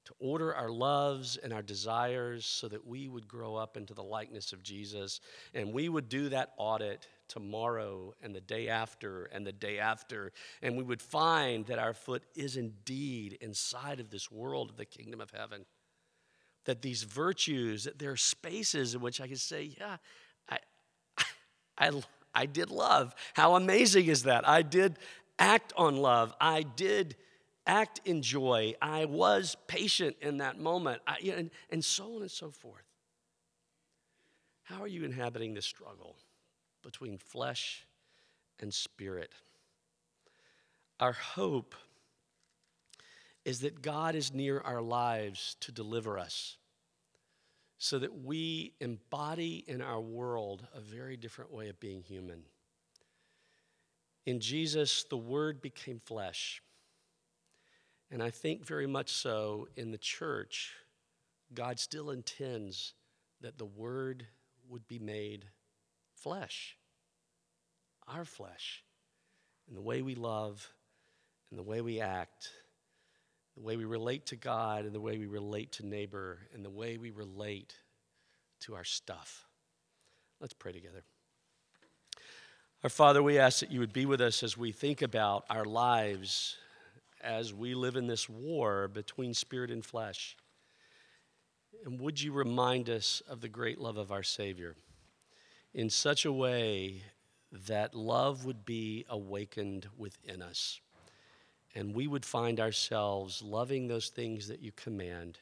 to 0.06 0.14
order 0.20 0.54
our 0.56 0.70
loves 0.70 1.38
and 1.38 1.52
our 1.52 1.62
desires 1.62 2.46
so 2.46 2.68
that 2.68 2.86
we 2.86 3.08
would 3.08 3.28
grow 3.28 3.56
up 3.56 3.78
into 3.78 3.94
the 3.94 4.04
likeness 4.04 4.54
of 4.54 4.64
Jesus, 4.64 5.22
and 5.54 5.74
we 5.74 5.90
would 5.90 6.08
do 6.08 6.30
that 6.30 6.54
audit 6.58 7.08
tomorrow 7.28 8.14
and 8.22 8.36
the 8.36 8.42
day 8.42 8.70
after 8.70 9.26
and 9.26 9.46
the 9.46 9.52
day 9.52 9.80
after, 9.80 10.32
and 10.62 10.78
we 10.78 10.84
would 10.84 11.02
find 11.02 11.66
that 11.68 11.80
our 11.80 11.94
foot 11.94 12.24
is 12.36 12.58
indeed 12.58 13.38
inside 13.42 14.00
of 14.00 14.10
this 14.10 14.32
world 14.32 14.70
of 14.70 14.78
the 14.78 14.86
kingdom 14.86 15.22
of 15.22 15.32
heaven. 15.32 15.66
That 16.66 16.82
these 16.82 17.04
virtues, 17.04 17.86
that 17.86 18.00
there 18.00 18.12
are 18.12 18.18
spaces 18.18 18.94
in 18.94 19.02
which 19.02 19.22
I 19.22 19.28
can 19.28 19.38
say, 19.38 19.72
yeah, 19.80 19.98
I, 20.50 20.60
I, 21.78 22.02
I 22.34 22.46
did 22.46 22.70
love. 22.72 23.16
How 23.34 23.56
amazing 23.56 24.08
is 24.08 24.24
that? 24.24 24.48
I 24.48 24.62
did 24.62 24.98
act 25.40 25.74
on 25.78 25.98
love. 25.98 26.34
I 26.42 26.64
did 26.64 27.16
act 27.66 28.02
in 28.06 28.22
joy. 28.22 28.74
I 28.82 29.06
was 29.06 29.56
patient 29.68 30.16
in 30.22 30.38
that 30.38 30.60
moment, 30.60 31.02
I, 31.06 31.18
and, 31.36 31.52
and 31.70 31.84
so 31.84 32.16
on 32.16 32.22
and 32.22 32.32
so 32.32 32.50
forth. 32.50 32.84
How 34.64 34.82
are 34.82 34.88
you 34.88 35.06
inhabiting 35.06 35.54
this 35.54 35.66
struggle? 35.66 36.18
Between 36.84 37.18
flesh 37.18 37.86
and 38.60 38.74
spirit. 38.74 39.32
Our 41.00 41.14
hope 41.14 41.76
is 43.46 43.62
that 43.62 43.82
God 43.82 44.16
is 44.16 44.34
near 44.34 44.60
our 44.62 44.82
lives 44.82 45.56
to 45.62 45.72
deliver 45.72 46.20
us 46.20 46.58
so 47.78 48.00
that 48.00 48.24
we 48.24 48.74
embody 48.80 49.64
in 49.68 49.82
our 49.82 50.02
world 50.02 50.66
a 50.74 50.80
very 50.80 51.16
different 51.16 51.52
way 51.52 51.70
of 51.70 51.80
being 51.80 52.02
human. 52.02 52.42
In 54.26 54.40
Jesus, 54.40 55.04
the 55.04 55.18
Word 55.18 55.62
became 55.62 56.02
flesh. 56.04 56.62
And 58.10 58.24
I 58.24 58.32
think 58.32 58.66
very 58.66 58.88
much 58.88 59.12
so 59.12 59.68
in 59.78 59.92
the 59.92 59.98
church, 59.98 60.74
God 61.54 61.80
still 61.80 62.10
intends 62.10 62.94
that 63.42 63.58
the 63.58 63.66
Word 63.66 64.26
would 64.68 64.88
be 64.88 65.00
made 65.00 65.46
flesh, 66.28 66.76
our 68.06 68.26
flesh, 68.26 68.84
and 69.66 69.78
the 69.78 69.82
way 69.82 70.02
we 70.02 70.14
love, 70.14 70.70
and 71.50 71.58
the 71.58 71.64
way 71.64 71.80
we 71.80 72.02
act, 72.02 72.50
the 73.56 73.64
way 73.64 73.78
we 73.78 73.86
relate 73.86 74.26
to 74.26 74.36
God, 74.36 74.84
and 74.84 74.94
the 74.94 75.00
way 75.00 75.18
we 75.18 75.26
relate 75.26 75.72
to 75.72 75.86
neighbor, 75.86 76.40
and 76.54 76.66
the 76.66 76.70
way 76.70 76.98
we 76.98 77.12
relate 77.12 77.76
to 78.60 78.76
our 78.76 78.84
stuff. 78.84 79.46
Let's 80.42 80.52
pray 80.52 80.74
together. 80.74 81.02
Our 82.84 82.90
Father, 82.90 83.24
we 83.24 83.40
ask 83.40 83.62
that 83.62 83.72
you 83.72 83.80
would 83.80 83.94
be 83.94 84.06
with 84.06 84.20
us 84.20 84.44
as 84.44 84.58
we 84.58 84.74
think 84.74 85.02
about 85.02 85.46
our 85.50 85.64
lives 85.64 86.58
as 87.24 87.54
we 87.54 87.74
live 87.74 87.96
in 87.96 88.08
this 88.08 88.28
war 88.28 88.90
between 88.90 89.34
spirit 89.34 89.72
and 89.72 89.84
flesh. 89.84 90.36
And 91.86 92.02
would 92.02 92.22
you 92.22 92.34
remind 92.34 92.90
us 92.90 93.22
of 93.30 93.40
the 93.40 93.48
great 93.48 93.80
love 93.80 93.96
of 93.96 94.12
our 94.12 94.24
Savior? 94.24 94.76
In 95.78 95.92
such 95.92 96.26
a 96.26 96.34
way 96.34 97.04
that 97.68 97.94
love 97.94 98.46
would 98.46 98.66
be 98.66 99.06
awakened 99.10 99.88
within 99.96 100.42
us. 100.42 100.82
And 101.76 101.94
we 101.94 102.08
would 102.08 102.26
find 102.26 102.60
ourselves 102.60 103.44
loving 103.44 103.88
those 103.88 104.10
things 104.10 104.48
that 104.48 104.60
you 104.60 104.72
command 104.72 105.38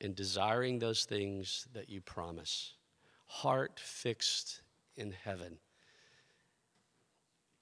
and 0.00 0.16
desiring 0.16 0.80
those 0.80 1.04
things 1.04 1.68
that 1.74 1.88
you 1.88 2.00
promise. 2.00 2.72
Heart 3.26 3.78
fixed 3.78 4.62
in 4.96 5.12
heaven 5.12 5.58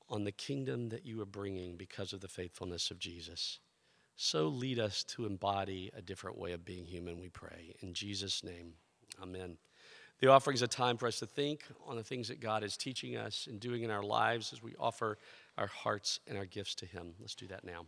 on 0.09 0.25
the 0.25 0.33
kingdom 0.33 0.89
that 0.89 1.05
you 1.05 1.21
are 1.21 1.27
bringing 1.27 1.77
because 1.77 2.15
of 2.15 2.23
the 2.23 2.29
faithfulness 2.29 2.91
of 2.91 2.99
Jesus. 2.99 3.59
So 4.17 4.49
lead 4.49 4.79
us 4.79 5.05
to 5.05 5.27
embody 5.27 5.91
a 5.95 6.01
different 6.01 6.39
way 6.39 6.53
of 6.53 6.65
being 6.65 6.87
human, 6.87 7.21
we 7.21 7.29
pray. 7.29 7.75
In 7.81 7.93
Jesus' 7.93 8.43
name, 8.43 8.73
amen. 9.23 9.59
The 10.21 10.29
offering 10.29 10.55
is 10.55 10.63
a 10.63 10.69
time 10.69 10.97
for 10.97 11.07
us 11.07 11.19
to 11.19 11.27
think 11.27 11.65
on 11.87 11.97
the 11.97 12.03
things 12.03 12.29
that 12.29 12.41
God 12.41 12.63
is 12.63 12.77
teaching 12.77 13.17
us 13.17 13.47
and 13.51 13.61
doing 13.61 13.83
in 13.83 13.91
our 13.91 14.03
lives 14.03 14.53
as 14.53 14.63
we 14.63 14.75
offer 14.79 15.19
our 15.59 15.67
hearts 15.67 16.21
and 16.27 16.39
our 16.39 16.47
gifts 16.47 16.75
to 16.77 16.87
Him. 16.87 17.15
Let's 17.21 17.35
do 17.35 17.47
that 17.49 17.65
now. 17.65 17.87